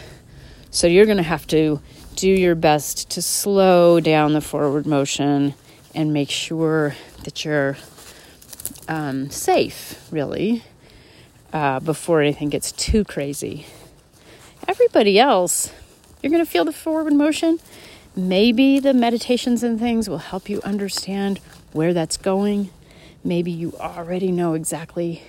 So 0.70 0.86
you're 0.86 1.04
going 1.04 1.18
to 1.18 1.22
have 1.22 1.46
to 1.48 1.80
do 2.16 2.28
your 2.28 2.54
best 2.54 3.10
to 3.10 3.22
slow 3.22 4.00
down 4.00 4.32
the 4.32 4.40
forward 4.40 4.86
motion 4.86 5.54
and 5.94 6.12
make 6.12 6.30
sure 6.30 6.94
that 7.24 7.44
you're 7.44 7.76
um, 8.88 9.30
safe, 9.30 10.06
really, 10.10 10.62
uh, 11.52 11.80
before 11.80 12.20
anything 12.20 12.48
gets 12.48 12.72
too 12.72 13.04
crazy. 13.04 13.66
Everybody 14.68 15.18
else, 15.18 15.72
you're 16.22 16.30
going 16.30 16.44
to 16.44 16.50
feel 16.50 16.64
the 16.64 16.72
forward 16.72 17.12
motion. 17.12 17.58
Maybe 18.16 18.80
the 18.80 18.92
meditations 18.92 19.62
and 19.62 19.78
things 19.78 20.08
will 20.08 20.18
help 20.18 20.48
you 20.48 20.60
understand 20.62 21.38
where 21.72 21.94
that's 21.94 22.16
going. 22.16 22.70
Maybe 23.22 23.50
you 23.50 23.74
already 23.78 24.32
know 24.32 24.54
exactly 24.54 25.22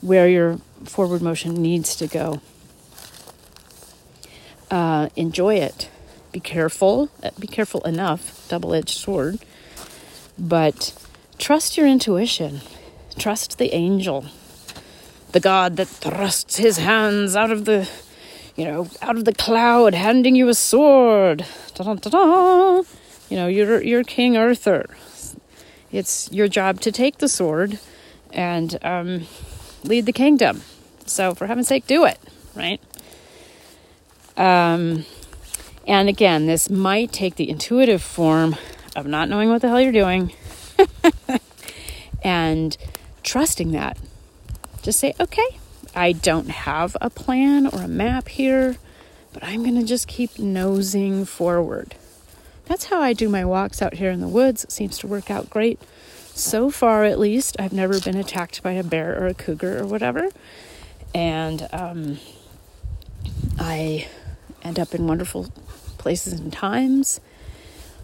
where 0.00 0.28
your 0.28 0.58
forward 0.84 1.22
motion 1.22 1.54
needs 1.54 1.94
to 1.96 2.06
go. 2.06 2.40
Uh, 4.70 5.08
enjoy 5.16 5.56
it. 5.56 5.90
Be 6.32 6.40
careful. 6.40 7.10
Uh, 7.22 7.30
be 7.38 7.46
careful 7.46 7.80
enough. 7.82 8.46
Double 8.48 8.74
edged 8.74 8.96
sword. 8.96 9.38
But 10.38 10.94
trust 11.38 11.76
your 11.76 11.86
intuition. 11.86 12.60
Trust 13.18 13.58
the 13.58 13.74
angel. 13.74 14.26
The 15.32 15.40
God 15.40 15.76
that 15.76 15.88
thrusts 15.88 16.56
his 16.56 16.78
hands 16.78 17.36
out 17.36 17.50
of 17.50 17.64
the, 17.64 17.88
you 18.60 18.66
know, 18.66 18.86
out 19.00 19.16
of 19.16 19.24
the 19.24 19.32
cloud, 19.32 19.94
handing 19.94 20.36
you 20.36 20.46
a 20.48 20.54
sword. 20.54 21.46
Da-da-da-da. 21.74 22.82
You 23.30 23.36
know, 23.36 23.46
you're, 23.46 23.82
you're 23.82 24.04
King 24.04 24.36
Arthur. 24.36 24.84
It's 25.90 26.30
your 26.30 26.46
job 26.46 26.78
to 26.82 26.92
take 26.92 27.18
the 27.18 27.28
sword 27.28 27.78
and 28.34 28.78
um, 28.84 29.26
lead 29.82 30.04
the 30.04 30.12
kingdom. 30.12 30.60
So, 31.06 31.34
for 31.34 31.46
heaven's 31.46 31.68
sake, 31.68 31.86
do 31.86 32.04
it, 32.04 32.18
right? 32.54 32.82
Um, 34.36 35.06
and 35.86 36.10
again, 36.10 36.46
this 36.46 36.68
might 36.68 37.12
take 37.12 37.36
the 37.36 37.48
intuitive 37.48 38.02
form 38.02 38.56
of 38.94 39.06
not 39.06 39.30
knowing 39.30 39.48
what 39.48 39.62
the 39.62 39.68
hell 39.68 39.80
you're 39.80 39.90
doing 39.90 40.34
and 42.22 42.76
trusting 43.22 43.72
that. 43.72 43.96
Just 44.82 44.98
say, 44.98 45.14
okay, 45.18 45.59
I 45.94 46.12
don't 46.12 46.50
have 46.50 46.96
a 47.00 47.10
plan 47.10 47.66
or 47.66 47.82
a 47.82 47.88
map 47.88 48.28
here, 48.28 48.76
but 49.32 49.42
I'm 49.42 49.62
going 49.62 49.76
to 49.76 49.84
just 49.84 50.06
keep 50.06 50.38
nosing 50.38 51.24
forward. 51.24 51.94
That's 52.66 52.84
how 52.84 53.00
I 53.00 53.12
do 53.12 53.28
my 53.28 53.44
walks 53.44 53.82
out 53.82 53.94
here 53.94 54.10
in 54.10 54.20
the 54.20 54.28
woods. 54.28 54.62
It 54.62 54.70
seems 54.70 54.98
to 54.98 55.08
work 55.08 55.30
out 55.30 55.50
great. 55.50 55.80
So 56.34 56.70
far, 56.70 57.04
at 57.04 57.18
least, 57.18 57.56
I've 57.58 57.72
never 57.72 57.98
been 58.00 58.16
attacked 58.16 58.62
by 58.62 58.72
a 58.72 58.84
bear 58.84 59.20
or 59.20 59.26
a 59.26 59.34
cougar 59.34 59.80
or 59.80 59.86
whatever. 59.86 60.28
And 61.12 61.68
um, 61.72 62.18
I 63.58 64.08
end 64.62 64.78
up 64.78 64.94
in 64.94 65.08
wonderful 65.08 65.52
places 65.98 66.38
and 66.38 66.52
times. 66.52 67.20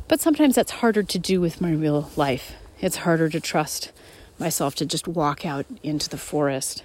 But 0.08 0.20
sometimes 0.20 0.56
that's 0.56 0.72
harder 0.72 1.04
to 1.04 1.18
do 1.18 1.40
with 1.40 1.60
my 1.60 1.70
real 1.72 2.10
life. 2.16 2.54
It's 2.80 2.96
harder 2.96 3.28
to 3.28 3.40
trust 3.40 3.92
myself 4.38 4.74
to 4.76 4.86
just 4.86 5.08
walk 5.08 5.46
out 5.46 5.66
into 5.82 6.08
the 6.08 6.18
forest 6.18 6.82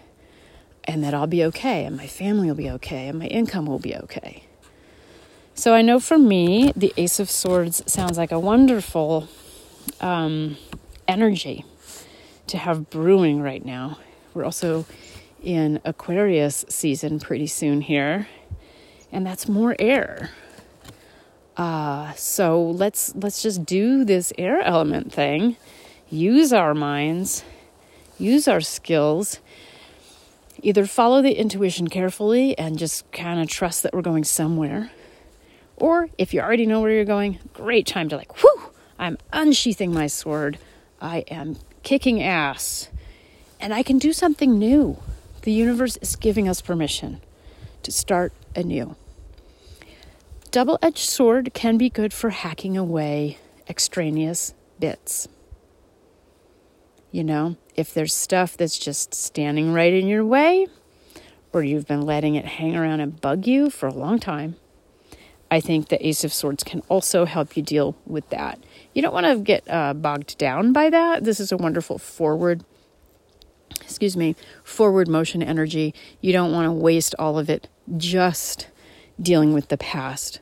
and 0.85 1.03
that 1.03 1.13
I'll 1.13 1.27
be 1.27 1.43
okay 1.45 1.85
and 1.85 1.95
my 1.95 2.07
family 2.07 2.47
will 2.47 2.55
be 2.55 2.69
okay 2.71 3.07
and 3.07 3.19
my 3.19 3.27
income 3.27 3.65
will 3.65 3.79
be 3.79 3.95
okay. 3.95 4.43
So 5.53 5.73
I 5.73 5.81
know 5.81 5.99
for 5.99 6.17
me, 6.17 6.71
the 6.75 6.93
Ace 6.97 7.19
of 7.19 7.29
Swords 7.29 7.83
sounds 7.85 8.17
like 8.17 8.31
a 8.31 8.39
wonderful 8.39 9.27
um, 9.99 10.57
energy 11.07 11.65
to 12.47 12.57
have 12.57 12.89
brewing 12.89 13.41
right 13.41 13.63
now. 13.63 13.99
We're 14.33 14.45
also 14.45 14.85
in 15.43 15.79
Aquarius 15.83 16.65
season 16.69 17.19
pretty 17.19 17.47
soon 17.47 17.81
here, 17.81 18.27
and 19.11 19.25
that's 19.25 19.47
more 19.47 19.75
air. 19.79 20.31
Uh, 21.57 22.13
so 22.13 22.61
let's 22.61 23.13
let's 23.15 23.41
just 23.41 23.65
do 23.65 24.03
this 24.05 24.31
air 24.37 24.61
element 24.61 25.11
thing. 25.11 25.57
Use 26.09 26.53
our 26.53 26.73
minds, 26.73 27.43
use 28.17 28.47
our 28.47 28.61
skills. 28.61 29.39
Either 30.61 30.85
follow 30.85 31.21
the 31.21 31.33
intuition 31.33 31.87
carefully 31.87 32.57
and 32.57 32.77
just 32.77 33.11
kind 33.11 33.41
of 33.41 33.47
trust 33.47 33.83
that 33.83 33.93
we're 33.93 34.01
going 34.01 34.23
somewhere. 34.23 34.91
Or 35.77 36.09
if 36.17 36.33
you 36.33 36.41
already 36.41 36.67
know 36.67 36.81
where 36.81 36.91
you're 36.91 37.05
going, 37.05 37.39
great 37.53 37.87
time 37.87 38.09
to 38.09 38.17
like, 38.17 38.43
whoo, 38.43 38.69
I'm 38.99 39.17
unsheathing 39.33 39.91
my 39.93 40.05
sword. 40.05 40.59
I 41.01 41.19
am 41.29 41.57
kicking 41.81 42.21
ass. 42.21 42.89
And 43.59 43.73
I 43.73 43.81
can 43.81 43.97
do 43.97 44.13
something 44.13 44.59
new. 44.59 44.97
The 45.41 45.51
universe 45.51 45.97
is 45.97 46.15
giving 46.15 46.47
us 46.47 46.61
permission 46.61 47.21
to 47.81 47.91
start 47.91 48.31
anew. 48.55 48.95
Double 50.51 50.77
edged 50.81 51.09
sword 51.09 51.51
can 51.53 51.77
be 51.77 51.89
good 51.89 52.13
for 52.13 52.29
hacking 52.29 52.77
away 52.77 53.39
extraneous 53.67 54.53
bits. 54.79 55.27
You 57.11 57.23
know, 57.23 57.55
if 57.75 57.93
there's 57.93 58.13
stuff 58.13 58.57
that's 58.57 58.77
just 58.77 59.13
standing 59.13 59.73
right 59.73 59.93
in 59.93 60.07
your 60.07 60.25
way, 60.25 60.67
or 61.53 61.63
you've 61.63 61.87
been 61.87 62.01
letting 62.01 62.35
it 62.35 62.45
hang 62.45 62.75
around 62.75 62.99
and 62.99 63.19
bug 63.19 63.47
you 63.47 63.69
for 63.69 63.87
a 63.87 63.93
long 63.93 64.19
time, 64.19 64.55
I 65.49 65.59
think 65.59 65.89
the 65.89 66.07
Ace 66.07 66.23
of 66.23 66.33
Swords 66.33 66.63
can 66.63 66.81
also 66.87 67.25
help 67.25 67.57
you 67.57 67.63
deal 67.63 67.97
with 68.05 68.29
that. 68.29 68.57
You 68.93 69.01
don't 69.01 69.13
want 69.13 69.25
to 69.25 69.37
get 69.37 69.69
uh, 69.69 69.93
bogged 69.93 70.37
down 70.37 70.71
by 70.71 70.89
that. 70.89 71.25
This 71.25 71.41
is 71.41 71.51
a 71.51 71.57
wonderful 71.57 71.97
forward, 71.97 72.63
excuse 73.81 74.15
me, 74.15 74.37
forward 74.63 75.09
motion 75.09 75.43
energy. 75.43 75.93
You 76.21 76.31
don't 76.31 76.53
want 76.53 76.67
to 76.67 76.71
waste 76.71 77.15
all 77.19 77.37
of 77.37 77.49
it 77.49 77.67
just 77.97 78.69
dealing 79.21 79.53
with 79.53 79.67
the 79.67 79.77
past, 79.77 80.39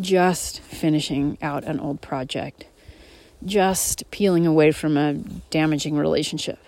just 0.00 0.60
finishing 0.60 1.36
out 1.42 1.64
an 1.64 1.78
old 1.78 2.00
project, 2.00 2.64
just 3.46 4.10
peeling 4.10 4.46
away 4.46 4.72
from 4.72 4.96
a 4.96 5.14
damaging 5.50 5.96
relationship. 5.96 6.58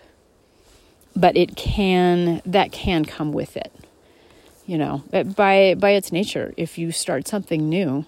But 1.14 1.36
it 1.36 1.56
can, 1.56 2.42
that 2.44 2.72
can 2.72 3.04
come 3.04 3.32
with 3.32 3.56
it. 3.56 3.72
You 4.66 4.78
know, 4.78 5.04
by 5.36 5.76
by 5.78 5.90
its 5.90 6.10
nature, 6.10 6.52
if 6.56 6.76
you 6.76 6.90
start 6.90 7.28
something 7.28 7.68
new, 7.68 8.04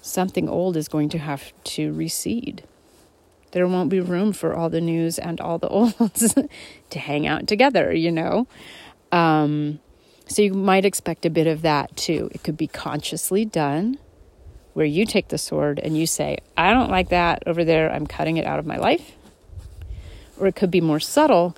something 0.00 0.48
old 0.48 0.76
is 0.76 0.88
going 0.88 1.08
to 1.10 1.18
have 1.18 1.52
to 1.64 1.92
recede. 1.92 2.64
There 3.52 3.68
won't 3.68 3.88
be 3.88 4.00
room 4.00 4.32
for 4.32 4.54
all 4.54 4.68
the 4.68 4.80
news 4.80 5.18
and 5.18 5.40
all 5.40 5.58
the 5.58 5.68
olds 6.00 6.34
to 6.90 6.98
hang 6.98 7.28
out 7.28 7.46
together, 7.46 7.94
you 7.94 8.10
know. 8.10 8.48
Um, 9.12 9.78
so 10.26 10.42
you 10.42 10.52
might 10.54 10.84
expect 10.84 11.24
a 11.26 11.30
bit 11.30 11.46
of 11.46 11.62
that 11.62 11.96
too. 11.96 12.28
It 12.32 12.42
could 12.42 12.56
be 12.56 12.66
consciously 12.66 13.44
done, 13.44 13.98
where 14.74 14.86
you 14.86 15.04
take 15.04 15.28
the 15.28 15.38
sword 15.38 15.78
and 15.78 15.96
you 15.96 16.06
say, 16.06 16.38
I 16.56 16.72
don't 16.72 16.90
like 16.90 17.10
that 17.10 17.42
over 17.46 17.64
there, 17.64 17.92
I'm 17.92 18.06
cutting 18.06 18.36
it 18.36 18.46
out 18.46 18.58
of 18.58 18.66
my 18.66 18.76
life. 18.76 19.12
Or 20.38 20.46
it 20.46 20.56
could 20.56 20.70
be 20.70 20.80
more 20.80 21.00
subtle, 21.00 21.56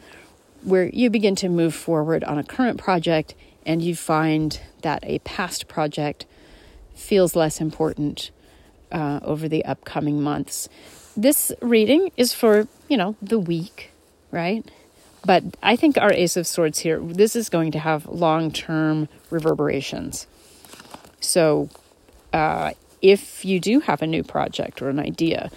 where 0.62 0.88
you 0.88 1.11
begin 1.11 1.37
to 1.37 1.48
move 1.48 1.74
forward 1.74 2.24
on 2.24 2.38
a 2.38 2.44
current 2.44 2.79
project 2.79 3.35
and 3.66 3.83
you 3.83 3.94
find 3.94 4.61
that 4.83 5.00
a 5.05 5.18
past 5.20 5.68
project 5.68 6.27
feels 6.94 7.37
less 7.37 7.61
important 7.61 8.31
uh, 8.92 9.20
over 9.22 9.48
the 9.48 9.64
upcoming 9.64 10.22
months. 10.22 10.68
This 11.16 11.53
reading 11.61 12.11
is 12.16 12.33
for, 12.33 12.66
you 12.88 12.96
know, 12.96 13.16
the 13.22 13.38
week, 13.38 13.90
right? 14.31 14.68
But 15.24 15.44
I 15.62 15.77
think 15.77 15.96
our 15.96 16.12
Ace 16.12 16.37
of 16.37 16.46
Swords 16.46 16.81
here, 16.81 17.00
this 17.00 17.35
is 17.35 17.48
going 17.48 17.72
to 17.72 17.79
have 17.79 18.07
long 18.07 18.50
term 18.50 19.09
reverberations. 19.31 20.27
So 21.20 21.70
uh, 22.33 22.72
if 23.05 23.45
you 23.45 23.61
do 23.61 23.81
have 23.81 24.01
a 24.01 24.07
new 24.07 24.23
project 24.23 24.81
or 24.81 24.88
an 24.88 24.99
idea, 24.99 25.51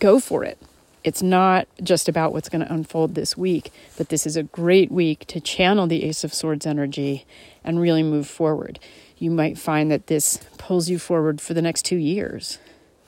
go 0.00 0.18
for 0.18 0.42
it. 0.42 0.58
it's 1.04 1.22
not 1.22 1.68
just 1.82 2.08
about 2.08 2.32
what's 2.32 2.48
going 2.48 2.64
to 2.64 2.72
unfold 2.72 3.14
this 3.14 3.36
week, 3.36 3.70
but 3.98 4.08
this 4.08 4.26
is 4.26 4.36
a 4.36 4.42
great 4.42 4.90
week 4.90 5.26
to 5.26 5.38
channel 5.38 5.86
the 5.86 6.02
Ace 6.02 6.24
of 6.24 6.32
Swords 6.32 6.64
energy 6.64 7.26
and 7.62 7.78
really 7.78 8.02
move 8.02 8.26
forward. 8.26 8.80
You 9.18 9.30
might 9.30 9.58
find 9.58 9.90
that 9.90 10.06
this 10.06 10.40
pulls 10.56 10.88
you 10.88 10.98
forward 10.98 11.42
for 11.42 11.52
the 11.52 11.60
next 11.60 11.82
two 11.82 11.96
years, 11.96 12.58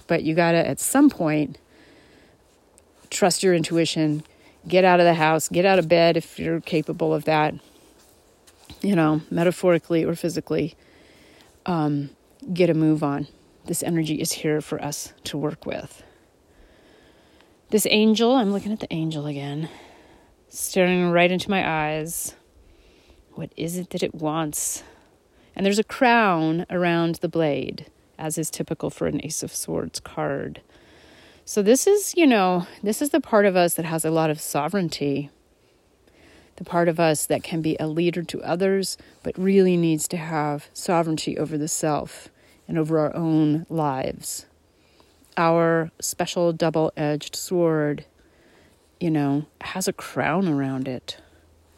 but 0.06 0.22
you 0.22 0.34
got 0.34 0.52
to, 0.52 0.68
at 0.68 0.78
some 0.78 1.08
point, 1.08 1.56
trust 3.08 3.42
your 3.42 3.54
intuition, 3.54 4.22
get 4.68 4.84
out 4.84 5.00
of 5.00 5.06
the 5.06 5.14
house, 5.14 5.48
get 5.48 5.64
out 5.64 5.78
of 5.78 5.88
bed 5.88 6.18
if 6.18 6.38
you're 6.38 6.60
capable 6.60 7.14
of 7.14 7.24
that, 7.24 7.54
you 8.82 8.94
know, 8.94 9.22
metaphorically 9.30 10.04
or 10.04 10.14
physically, 10.14 10.74
um, 11.64 12.10
get 12.52 12.70
a 12.70 12.74
move 12.74 13.02
on. 13.02 13.26
This 13.66 13.82
energy 13.82 14.20
is 14.20 14.32
here 14.32 14.60
for 14.60 14.82
us 14.82 15.12
to 15.24 15.36
work 15.36 15.66
with. 15.66 16.02
This 17.70 17.86
angel, 17.90 18.34
I'm 18.34 18.52
looking 18.52 18.72
at 18.72 18.78
the 18.78 18.92
angel 18.92 19.26
again, 19.26 19.68
staring 20.48 21.10
right 21.10 21.30
into 21.30 21.50
my 21.50 21.68
eyes. 21.68 22.36
What 23.34 23.52
is 23.56 23.76
it 23.76 23.90
that 23.90 24.04
it 24.04 24.14
wants? 24.14 24.84
And 25.56 25.66
there's 25.66 25.80
a 25.80 25.84
crown 25.84 26.64
around 26.70 27.16
the 27.16 27.28
blade, 27.28 27.86
as 28.18 28.38
is 28.38 28.50
typical 28.50 28.88
for 28.88 29.08
an 29.08 29.20
Ace 29.24 29.42
of 29.42 29.52
Swords 29.52 29.98
card. 29.98 30.60
So, 31.44 31.62
this 31.62 31.86
is, 31.86 32.14
you 32.16 32.26
know, 32.26 32.66
this 32.82 33.02
is 33.02 33.10
the 33.10 33.20
part 33.20 33.46
of 33.46 33.56
us 33.56 33.74
that 33.74 33.84
has 33.84 34.04
a 34.04 34.10
lot 34.10 34.30
of 34.30 34.40
sovereignty. 34.40 35.30
The 36.56 36.64
part 36.64 36.88
of 36.88 36.98
us 37.00 37.26
that 37.26 37.42
can 37.42 37.62
be 37.62 37.76
a 37.78 37.86
leader 37.86 38.22
to 38.22 38.42
others, 38.42 38.96
but 39.22 39.36
really 39.36 39.76
needs 39.76 40.08
to 40.08 40.16
have 40.16 40.68
sovereignty 40.72 41.36
over 41.36 41.58
the 41.58 41.68
self 41.68 42.28
and 42.68 42.78
over 42.78 42.98
our 42.98 43.14
own 43.14 43.66
lives 43.68 44.46
our 45.36 45.90
special 46.00 46.52
double 46.52 46.92
edged 46.96 47.36
sword, 47.36 48.04
you 48.98 49.10
know, 49.10 49.46
has 49.60 49.86
a 49.86 49.92
crown 49.92 50.48
around 50.48 50.88
it. 50.88 51.18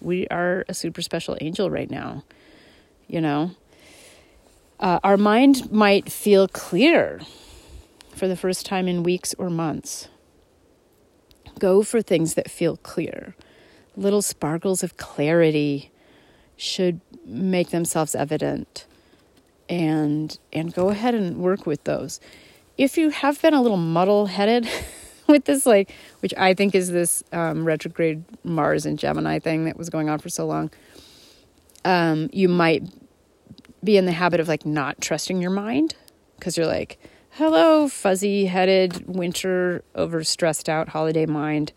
We 0.01 0.27
are 0.29 0.64
a 0.68 0.74
super 0.74 1.03
special 1.03 1.37
angel 1.40 1.70
right 1.70 1.90
now, 1.90 2.24
you 3.09 3.20
know. 3.20 3.53
Uh, 4.79 5.01
our 5.03 5.16
mind 5.16 5.72
might 5.72 6.11
feel 6.11 6.46
clear 6.46 7.20
for 8.14 8.29
the 8.29 8.37
first 8.37 8.64
time 8.64 8.87
in 8.87 9.03
weeks 9.03 9.35
or 9.38 9.51
months. 9.51 10.09
Go 11.59 11.83
for 11.83 12.01
things 12.01 12.35
that 12.35 12.48
feel 12.48 12.77
clear. 12.77 13.35
Little 13.96 14.22
sparkles 14.22 14.85
of 14.85 14.96
clarity 14.96 15.90
should 16.57 17.01
make 17.24 17.70
themselves 17.70 18.14
evident 18.14 18.87
and 19.69 20.39
and 20.53 20.73
go 20.75 20.89
ahead 20.89 21.15
and 21.15 21.39
work 21.39 21.67
with 21.67 21.85
those 21.85 22.21
if 22.79 22.97
you 22.97 23.11
have 23.11 23.43
been 23.43 23.55
a 23.55 23.61
little 23.61 23.77
muddle 23.77 24.27
headed 24.27 24.67
with 25.27 25.45
this, 25.45 25.67
like, 25.67 25.93
which 26.21 26.33
I 26.39 26.55
think 26.55 26.75
is 26.75 26.91
this 26.91 27.23
um, 27.33 27.65
retrograde 27.65 28.25
Mars 28.45 28.87
and 28.87 28.99
Gemini 28.99 29.41
thing 29.41 29.65
that 29.65 29.77
was 29.77 29.91
going 29.91 30.09
on 30.09 30.21
for 30.21 30.29
so 30.29 30.47
long, 30.47 30.71
um, 31.85 32.31
you 32.33 32.49
might 32.49 32.85
be 33.83 33.97
in 33.97 34.07
the 34.07 34.13
habit 34.13 34.41
of 34.41 34.49
like 34.49 34.65
not 34.65 35.01
trusting 35.01 35.43
your 35.43 35.51
mind 35.51 35.97
because 36.37 36.57
you're 36.57 36.67
like, 36.67 36.99
hello, 37.31 37.89
fuzzy 37.89 38.47
headed, 38.47 39.05
winter, 39.07 39.83
over 39.95 40.23
stressed 40.25 40.69
out 40.69 40.91
holiday 40.91 41.27
mind. 41.27 41.73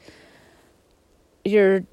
You're 1.43 1.83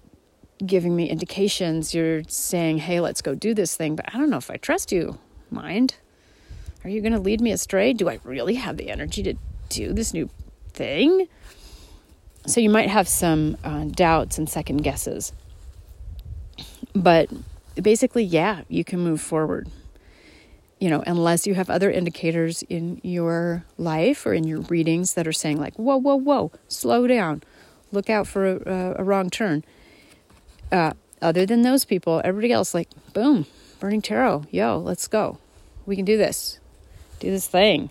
giving 0.64 0.94
me 0.94 1.08
indications. 1.08 1.94
You're 1.94 2.22
saying, 2.28 2.78
hey, 2.78 3.00
let's 3.00 3.22
go 3.22 3.34
do 3.34 3.54
this 3.54 3.74
thing, 3.76 3.96
but 3.96 4.06
I 4.12 4.18
don't 4.18 4.28
know 4.28 4.36
if 4.38 4.50
I 4.50 4.56
trust 4.56 4.92
you, 4.92 5.18
mind. 5.50 5.96
Are 6.84 6.90
you 6.90 7.00
going 7.00 7.12
to 7.12 7.18
lead 7.18 7.40
me 7.40 7.52
astray? 7.52 7.92
Do 7.92 8.08
I 8.08 8.20
really 8.24 8.54
have 8.54 8.76
the 8.76 8.90
energy 8.90 9.22
to 9.24 9.34
do 9.68 9.92
this 9.92 10.14
new 10.14 10.30
thing? 10.72 11.28
So 12.46 12.60
you 12.60 12.70
might 12.70 12.88
have 12.88 13.08
some 13.08 13.56
uh, 13.64 13.84
doubts 13.84 14.38
and 14.38 14.48
second 14.48 14.78
guesses. 14.78 15.32
But 16.94 17.28
basically, 17.80 18.24
yeah, 18.24 18.62
you 18.68 18.84
can 18.84 19.00
move 19.00 19.20
forward. 19.20 19.68
You 20.78 20.90
know, 20.90 21.02
unless 21.06 21.46
you 21.46 21.54
have 21.54 21.68
other 21.68 21.90
indicators 21.90 22.62
in 22.68 23.00
your 23.02 23.64
life 23.76 24.24
or 24.24 24.32
in 24.32 24.44
your 24.44 24.60
readings 24.60 25.14
that 25.14 25.26
are 25.26 25.32
saying, 25.32 25.58
like, 25.58 25.74
whoa, 25.74 25.96
whoa, 25.96 26.14
whoa, 26.14 26.52
slow 26.68 27.06
down, 27.06 27.42
look 27.90 28.08
out 28.08 28.26
for 28.28 28.46
a, 28.46 28.94
a 28.98 29.04
wrong 29.04 29.28
turn. 29.28 29.64
Uh, 30.70 30.92
other 31.20 31.44
than 31.44 31.62
those 31.62 31.84
people, 31.84 32.20
everybody 32.24 32.52
else, 32.52 32.74
like, 32.74 32.88
boom, 33.12 33.46
burning 33.78 34.02
tarot, 34.02 34.44
yo, 34.50 34.78
let's 34.78 35.08
go. 35.08 35.38
We 35.86 35.96
can 35.96 36.04
do 36.04 36.16
this 36.16 36.60
do 37.18 37.30
this 37.30 37.46
thing. 37.46 37.90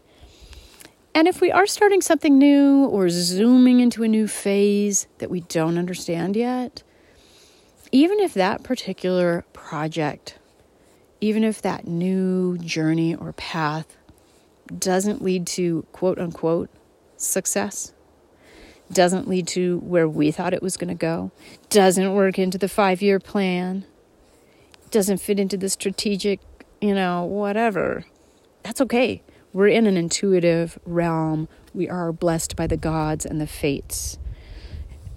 And 1.13 1.27
if 1.27 1.41
we 1.41 1.51
are 1.51 1.65
starting 1.65 2.01
something 2.01 2.37
new 2.37 2.85
or 2.85 3.09
zooming 3.09 3.79
into 3.79 4.03
a 4.03 4.07
new 4.07 4.27
phase 4.27 5.07
that 5.17 5.29
we 5.29 5.41
don't 5.41 5.77
understand 5.77 6.35
yet, 6.35 6.83
even 7.91 8.19
if 8.19 8.33
that 8.35 8.63
particular 8.63 9.43
project, 9.53 10.37
even 11.19 11.43
if 11.43 11.61
that 11.61 11.87
new 11.87 12.57
journey 12.59 13.15
or 13.15 13.33
path 13.33 13.97
doesn't 14.77 15.23
lead 15.23 15.47
to 15.47 15.85
quote 15.91 16.19
unquote 16.19 16.69
success, 17.15 17.93
doesn't 18.91 19.27
lead 19.27 19.47
to 19.47 19.79
where 19.79 20.07
we 20.07 20.31
thought 20.31 20.53
it 20.53 20.61
was 20.61 20.77
going 20.77 20.87
to 20.89 20.93
go, 20.93 21.31
doesn't 21.69 22.13
work 22.13 22.37
into 22.37 22.57
the 22.57 22.69
five 22.69 23.01
year 23.01 23.19
plan, 23.19 23.85
doesn't 24.91 25.17
fit 25.17 25.39
into 25.39 25.57
the 25.57 25.69
strategic, 25.69 26.39
you 26.81 26.93
know, 26.93 27.23
whatever 27.23 28.05
that's 28.67 28.81
okay. 28.81 29.23
We're 29.53 29.69
in 29.69 29.87
an 29.87 29.95
intuitive 29.95 30.77
realm. 30.85 31.47
We 31.73 31.87
are 31.87 32.11
blessed 32.11 32.57
by 32.57 32.67
the 32.67 32.75
gods 32.75 33.25
and 33.25 33.39
the 33.39 33.47
fates. 33.47 34.19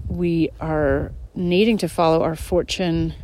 We 0.06 0.50
are 0.60 1.10
needing 1.34 1.76
to 1.78 1.88
follow 1.88 2.22
our 2.22 2.36
fortune 2.36 3.14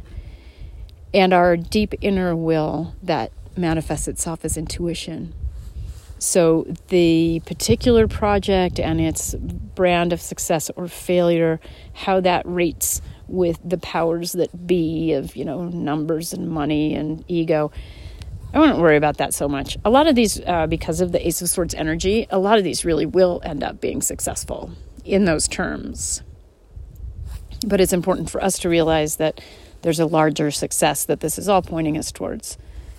and 1.14 1.32
our 1.32 1.56
deep 1.56 1.94
inner 2.00 2.34
will 2.34 2.96
that 3.04 3.30
manifests 3.56 4.08
itself 4.08 4.44
as 4.44 4.56
intuition. 4.56 5.32
So, 6.18 6.66
the 6.88 7.40
particular 7.46 8.08
project 8.08 8.80
and 8.80 9.00
its 9.00 9.34
brand 9.34 10.12
of 10.12 10.20
success 10.20 10.70
or 10.74 10.88
failure, 10.88 11.60
how 11.92 12.20
that 12.20 12.42
rates 12.46 13.00
with 13.28 13.58
the 13.64 13.78
powers 13.78 14.32
that 14.32 14.66
be 14.66 15.12
of, 15.12 15.36
you 15.36 15.44
know, 15.44 15.64
numbers 15.64 16.32
and 16.32 16.48
money 16.48 16.94
and 16.94 17.24
ego, 17.28 17.70
I 18.54 18.60
wouldn't 18.60 18.78
worry 18.78 18.96
about 18.96 19.18
that 19.18 19.34
so 19.34 19.48
much. 19.48 19.76
A 19.84 19.90
lot 19.90 20.06
of 20.06 20.14
these, 20.14 20.40
uh, 20.40 20.66
because 20.66 21.00
of 21.00 21.12
the 21.12 21.26
Ace 21.26 21.42
of 21.42 21.48
Swords 21.48 21.74
energy, 21.74 22.26
a 22.30 22.38
lot 22.38 22.58
of 22.58 22.64
these 22.64 22.84
really 22.84 23.06
will 23.06 23.40
end 23.44 23.62
up 23.62 23.80
being 23.80 24.00
successful 24.00 24.70
in 25.04 25.24
those 25.24 25.48
terms. 25.48 26.22
But 27.66 27.80
it's 27.80 27.92
important 27.92 28.30
for 28.30 28.42
us 28.42 28.58
to 28.60 28.68
realize 28.68 29.16
that 29.16 29.40
there's 29.82 30.00
a 30.00 30.06
larger 30.06 30.50
success 30.50 31.04
that 31.04 31.20
this 31.20 31.38
is 31.38 31.48
all 31.48 31.62
pointing 31.62 31.96
us 31.98 32.10
towards. 32.10 32.58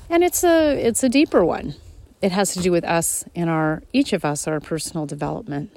And 0.10 0.24
it's 0.24 0.44
a 0.44 0.74
it's 0.74 1.04
a 1.04 1.10
deeper 1.10 1.44
one. 1.44 1.76
It 2.22 2.32
has 2.32 2.54
to 2.54 2.60
do 2.60 2.72
with 2.72 2.86
us 2.86 3.26
and 3.36 3.50
our 3.50 3.84
each 3.94 4.14
of 4.14 4.24
us 4.24 4.48
our 4.48 4.60
personal 4.60 5.06
development 5.06 5.76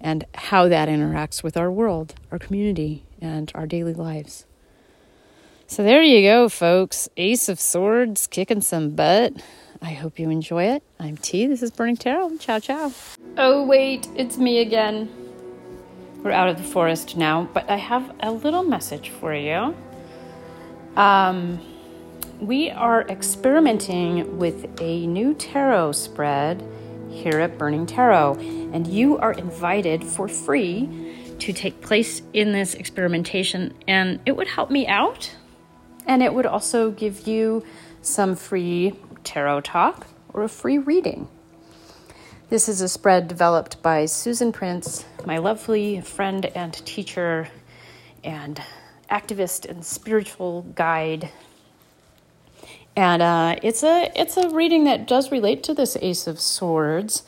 and 0.00 0.24
how 0.34 0.68
that 0.68 0.88
interacts 0.88 1.42
with 1.42 1.56
our 1.56 1.70
world, 1.70 2.14
our 2.30 2.38
community, 2.38 3.04
and 3.24 3.50
our 3.54 3.66
daily 3.66 3.94
lives. 3.94 4.44
So 5.66 5.82
there 5.82 6.02
you 6.02 6.28
go, 6.28 6.48
folks. 6.48 7.08
Ace 7.16 7.48
of 7.48 7.58
Swords 7.58 8.26
kicking 8.26 8.60
some 8.60 8.90
butt. 8.90 9.32
I 9.80 9.92
hope 9.92 10.18
you 10.18 10.30
enjoy 10.30 10.64
it. 10.64 10.82
I'm 11.00 11.16
T. 11.16 11.46
This 11.46 11.62
is 11.62 11.70
Burning 11.70 11.96
Tarot. 11.96 12.36
Ciao, 12.38 12.58
ciao. 12.58 12.92
Oh, 13.38 13.64
wait, 13.66 14.08
it's 14.14 14.36
me 14.36 14.60
again. 14.60 15.10
We're 16.22 16.32
out 16.32 16.48
of 16.48 16.58
the 16.58 16.62
forest 16.62 17.16
now, 17.16 17.48
but 17.52 17.68
I 17.68 17.76
have 17.76 18.14
a 18.20 18.30
little 18.30 18.62
message 18.62 19.08
for 19.08 19.34
you. 19.34 19.74
Um, 20.96 21.60
we 22.40 22.70
are 22.70 23.02
experimenting 23.08 24.38
with 24.38 24.80
a 24.80 25.06
new 25.06 25.34
tarot 25.34 25.92
spread 25.92 26.62
here 27.10 27.40
at 27.40 27.58
Burning 27.58 27.86
Tarot, 27.86 28.34
and 28.72 28.86
you 28.86 29.18
are 29.18 29.32
invited 29.32 30.04
for 30.04 30.28
free 30.28 31.13
to 31.40 31.52
take 31.52 31.80
place 31.80 32.22
in 32.32 32.52
this 32.52 32.74
experimentation, 32.74 33.74
and 33.86 34.20
it 34.26 34.36
would 34.36 34.48
help 34.48 34.70
me 34.70 34.86
out 34.86 35.34
and 36.06 36.22
it 36.22 36.34
would 36.34 36.46
also 36.46 36.90
give 36.90 37.26
you 37.26 37.64
some 38.02 38.36
free 38.36 38.92
tarot 39.22 39.62
talk 39.62 40.06
or 40.32 40.42
a 40.42 40.48
free 40.48 40.78
reading. 40.78 41.28
This 42.50 42.68
is 42.68 42.80
a 42.80 42.88
spread 42.88 43.26
developed 43.26 43.82
by 43.82 44.04
Susan 44.04 44.52
Prince, 44.52 45.06
my 45.24 45.38
lovely 45.38 46.00
friend 46.02 46.44
and 46.54 46.74
teacher 46.86 47.48
and 48.22 48.62
activist 49.10 49.64
and 49.68 49.84
spiritual 49.84 50.62
guide. 50.74 51.30
And 52.96 53.22
uh, 53.22 53.56
it's 53.62 53.82
a 53.82 54.12
it's 54.14 54.36
a 54.36 54.50
reading 54.50 54.84
that 54.84 55.08
does 55.08 55.32
relate 55.32 55.62
to 55.64 55.74
this 55.74 55.96
Ace 56.00 56.26
of 56.26 56.38
Swords. 56.38 57.24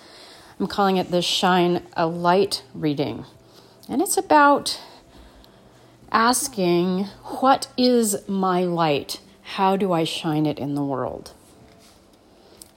I'm 0.61 0.67
calling 0.67 0.97
it 0.97 1.11
the 1.11 1.23
Shine 1.23 1.83
a 1.97 2.07
Light 2.07 2.63
reading, 2.73 3.25
and 3.89 4.03
it's 4.03 4.17
about 4.17 4.81
asking, 6.11 7.05
What 7.41 7.69
is 7.77 8.29
my 8.29 8.65
light? 8.65 9.21
How 9.43 9.77
do 9.77 9.93
I 9.93 10.05
shine 10.05 10.47
it 10.47 10.59
in 10.59 10.75
the 10.75 10.85
world? 10.85 11.33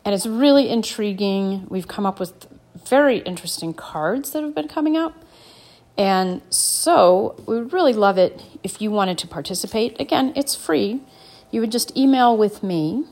And 0.05 0.15
it's 0.15 0.25
really 0.25 0.69
intriguing. 0.69 1.65
We've 1.69 1.87
come 1.87 2.05
up 2.05 2.19
with 2.19 2.47
very 2.87 3.19
interesting 3.19 3.73
cards 3.73 4.31
that 4.31 4.43
have 4.43 4.55
been 4.55 4.67
coming 4.67 4.97
up. 4.97 5.23
And 5.97 6.41
so 6.49 7.35
we 7.45 7.57
would 7.57 7.73
really 7.73 7.93
love 7.93 8.17
it 8.17 8.41
if 8.63 8.81
you 8.81 8.89
wanted 8.89 9.17
to 9.19 9.27
participate. 9.27 9.99
Again, 9.99 10.31
it's 10.35 10.55
free. 10.55 11.01
You 11.51 11.61
would 11.61 11.71
just 11.71 11.95
email 11.97 12.37
with 12.37 12.63
me, 12.63 13.03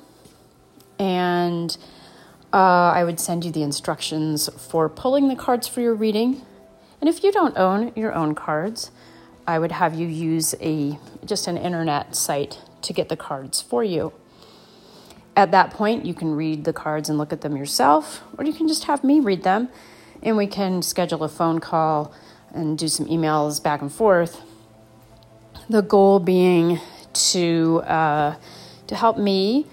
and 0.98 1.76
uh, 2.54 2.92
I 2.96 3.04
would 3.04 3.20
send 3.20 3.44
you 3.44 3.52
the 3.52 3.64
instructions 3.64 4.48
for 4.56 4.88
pulling 4.88 5.28
the 5.28 5.36
cards 5.36 5.68
for 5.68 5.82
your 5.82 5.96
reading. 5.96 6.44
And 7.00 7.10
if 7.10 7.24
you 7.24 7.32
don't 7.32 7.58
own 7.58 7.92
your 7.96 8.14
own 8.14 8.36
cards, 8.36 8.92
I 9.46 9.60
would 9.60 9.72
have 9.72 9.96
you 9.96 10.08
use 10.08 10.56
a 10.60 10.98
just 11.26 11.48
an 11.48 11.58
internet 11.58 12.16
site 12.16 12.60
to 12.82 12.94
get 12.94 13.10
the 13.10 13.16
cards 13.16 13.62
for 13.62 13.84
you. 13.84 14.14
At 15.36 15.52
that 15.52 15.72
point, 15.72 16.06
you 16.06 16.14
can 16.14 16.36
read 16.36 16.64
the 16.64 16.74
cards 16.74 17.10
and 17.10 17.18
look 17.18 17.32
at 17.32 17.42
them 17.42 17.56
yourself, 17.56 18.24
or 18.38 18.44
you 18.44 18.54
can 18.54 18.68
just 18.68 18.86
have 18.86 19.04
me 19.04 19.20
read 19.20 19.44
them, 19.44 19.70
and 20.24 20.36
we 20.36 20.48
can 20.48 20.82
schedule 20.82 21.24
a 21.24 21.30
phone 21.30 21.60
call 21.60 22.12
and 22.54 22.78
do 22.78 22.88
some 22.88 23.06
emails 23.06 23.62
back 23.62 23.82
and 23.82 23.92
forth. 23.92 24.42
The 25.70 25.82
goal 25.82 26.20
being 26.20 26.80
to 27.14 27.82
uh, 27.86 28.36
to 28.88 28.96
help 28.96 29.18
me 29.18 29.68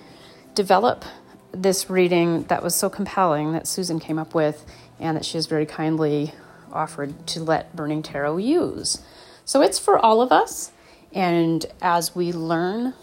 develop 0.55 1.05
this 1.53 1.89
reading 1.89 2.45
that 2.45 2.63
was 2.63 2.75
so 2.75 2.91
compelling 2.91 3.53
that 3.53 3.67
Susan 3.67 3.99
came 3.99 4.19
up 4.19 4.35
with, 4.35 4.67
and 5.01 5.17
that 5.17 5.25
she 5.25 5.39
has 5.39 5.47
very 5.47 5.67
kindly 5.67 6.33
offered 6.75 7.27
to 7.29 7.41
let 7.41 7.75
Burning 7.75 8.03
Tarot 8.03 8.39
use. 8.39 9.01
So 9.45 9.63
it's 9.63 9.79
for 9.79 9.99
all 9.99 10.21
of 10.21 10.33
us, 10.33 10.73
and 11.13 11.65
as 11.81 12.15
we 12.15 12.33
learn 12.33 12.95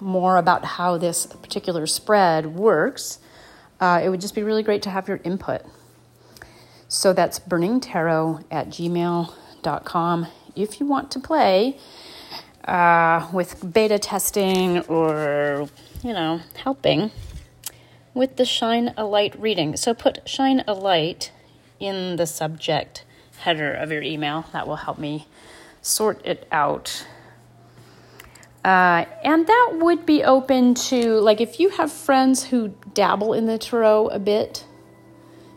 more 0.00 0.36
about 0.36 0.64
how 0.64 0.98
this 0.98 1.26
particular 1.26 1.86
spread 1.86 2.46
works, 2.46 3.18
uh, 3.80 4.00
it 4.02 4.08
would 4.08 4.20
just 4.20 4.34
be 4.34 4.42
really 4.42 4.62
great 4.62 4.82
to 4.82 4.90
have 4.90 5.08
your 5.08 5.20
input. 5.24 5.62
So 6.88 7.12
that's 7.12 7.38
burningtarot 7.38 8.44
at 8.50 8.68
gmail.com. 8.68 10.26
If 10.54 10.80
you 10.80 10.86
want 10.86 11.10
to 11.12 11.20
play 11.20 11.78
uh, 12.64 13.28
with 13.32 13.72
beta 13.72 13.98
testing 13.98 14.80
or, 14.80 15.68
you 16.02 16.12
know, 16.12 16.40
helping 16.56 17.10
with 18.14 18.36
the 18.36 18.44
Shine 18.44 18.92
a 18.96 19.04
Light 19.04 19.38
reading. 19.40 19.76
So 19.76 19.94
put 19.94 20.28
Shine 20.28 20.62
a 20.66 20.74
Light 20.74 21.32
in 21.80 22.16
the 22.16 22.26
subject 22.26 23.04
header 23.42 23.72
of 23.74 23.92
your 23.92 24.02
email. 24.02 24.46
That 24.52 24.66
will 24.66 24.76
help 24.76 24.98
me 24.98 25.26
sort 25.82 26.24
it 26.24 26.46
out 26.52 27.06
uh, 28.64 29.04
and 29.24 29.46
that 29.46 29.70
would 29.80 30.06
be 30.06 30.22
open 30.22 30.74
to, 30.74 31.18
like, 31.18 31.40
if 31.40 31.58
you 31.58 31.70
have 31.70 31.90
friends 31.90 32.44
who 32.44 32.68
dabble 32.94 33.32
in 33.32 33.46
the 33.46 33.58
tarot 33.58 34.08
a 34.08 34.20
bit, 34.20 34.64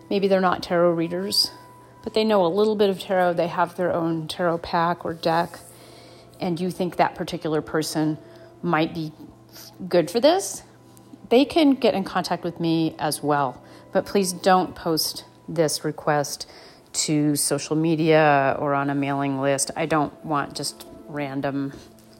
maybe 0.09 0.27
they're 0.27 0.41
not 0.41 0.63
tarot 0.63 0.91
readers, 0.91 1.51
but 2.03 2.15
they 2.15 2.23
know 2.23 2.43
a 2.43 2.47
little 2.47 2.75
bit 2.75 2.89
of 2.89 2.99
tarot, 2.99 3.33
they 3.33 3.47
have 3.47 3.75
their 3.75 3.93
own 3.93 4.27
tarot 4.27 4.57
pack 4.57 5.05
or 5.05 5.13
deck, 5.13 5.59
and 6.39 6.59
you 6.59 6.71
think 6.71 6.95
that 6.95 7.13
particular 7.13 7.61
person 7.61 8.17
might 8.63 8.93
be 8.95 9.11
good 9.87 10.09
for 10.09 10.19
this, 10.19 10.63
they 11.29 11.45
can 11.45 11.75
get 11.75 11.93
in 11.93 12.03
contact 12.03 12.43
with 12.43 12.59
me 12.59 12.95
as 12.97 13.21
well. 13.21 13.61
But 13.91 14.07
please 14.07 14.33
don't 14.33 14.73
post 14.73 15.25
this 15.47 15.85
request 15.85 16.47
to 16.95 17.35
social 17.35 17.75
media 17.75 18.55
or 18.59 18.73
on 18.73 18.89
a 18.89 18.95
mailing 18.95 19.41
list. 19.41 19.71
I 19.75 19.85
don't 19.85 20.13
want 20.25 20.55
just 20.55 20.87
random 21.07 21.73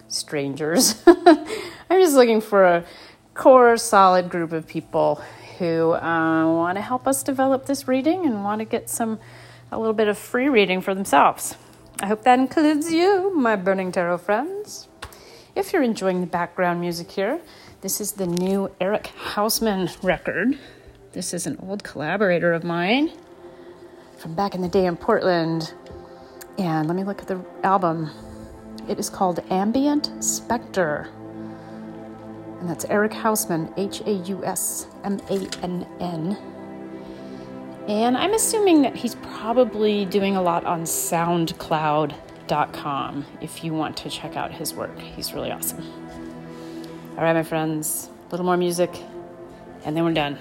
strangers. 0.07 1.01
I'm 1.07 2.01
just 2.01 2.15
looking 2.15 2.41
for 2.41 2.63
a 2.63 2.85
core, 3.33 3.77
solid 3.77 4.29
group 4.29 4.51
of 4.51 4.67
people 4.67 5.21
who 5.57 5.93
uh, 5.93 6.45
want 6.45 6.77
to 6.77 6.81
help 6.81 7.07
us 7.07 7.23
develop 7.23 7.65
this 7.65 7.87
reading 7.87 8.25
and 8.25 8.43
want 8.43 8.59
to 8.59 8.65
get 8.65 8.89
some 8.89 9.19
a 9.71 9.77
little 9.77 9.93
bit 9.93 10.07
of 10.07 10.17
free 10.17 10.49
reading 10.49 10.81
for 10.81 10.93
themselves. 10.93 11.55
I 12.01 12.07
hope 12.07 12.23
that 12.23 12.39
includes 12.39 12.91
you, 12.91 13.33
my 13.33 13.55
Burning 13.55 13.91
Tarot 13.91 14.19
friends. 14.19 14.87
If 15.55 15.71
you're 15.71 15.83
enjoying 15.83 16.19
the 16.19 16.27
background 16.27 16.81
music 16.81 17.09
here, 17.09 17.39
this 17.81 18.01
is 18.01 18.13
the 18.13 18.27
new 18.27 18.69
Eric 18.81 19.11
Hausmann 19.17 19.89
record. 20.03 20.59
This 21.13 21.33
is 21.33 21.47
an 21.47 21.57
old 21.61 21.83
collaborator 21.83 22.51
of 22.51 22.65
mine 22.65 23.13
from 24.25 24.33
back 24.33 24.55
in 24.55 24.61
the 24.61 24.67
day 24.67 24.87
in 24.87 24.97
Portland. 24.97 25.71
And 26.57 26.87
let 26.87 26.97
me 26.97 27.03
look 27.03 27.21
at 27.21 27.27
the 27.27 27.39
album. 27.63 28.09
It 28.89 28.97
is 28.97 29.07
called 29.07 29.39
Ambient 29.51 30.11
Spectre. 30.19 31.09
And 32.59 32.67
that's 32.67 32.85
Eric 32.85 33.11
Hausmann, 33.11 33.71
H 33.77 34.01
A 34.01 34.13
U 34.13 34.43
S 34.43 34.87
M 35.03 35.21
A 35.29 35.47
N 35.61 35.85
N. 35.99 36.35
And 37.87 38.17
I'm 38.17 38.33
assuming 38.33 38.81
that 38.81 38.95
he's 38.95 39.13
probably 39.13 40.05
doing 40.05 40.35
a 40.35 40.41
lot 40.41 40.65
on 40.65 40.85
SoundCloud.com 40.85 43.25
if 43.41 43.63
you 43.63 43.75
want 43.75 43.95
to 43.97 44.09
check 44.09 44.35
out 44.35 44.51
his 44.51 44.73
work. 44.73 44.99
He's 44.99 45.35
really 45.35 45.51
awesome. 45.51 45.83
All 47.15 47.23
right, 47.23 47.33
my 47.33 47.43
friends, 47.43 48.09
a 48.27 48.31
little 48.31 48.47
more 48.47 48.57
music, 48.57 48.99
and 49.83 49.95
then 49.95 50.03
we're 50.03 50.13
done. 50.13 50.39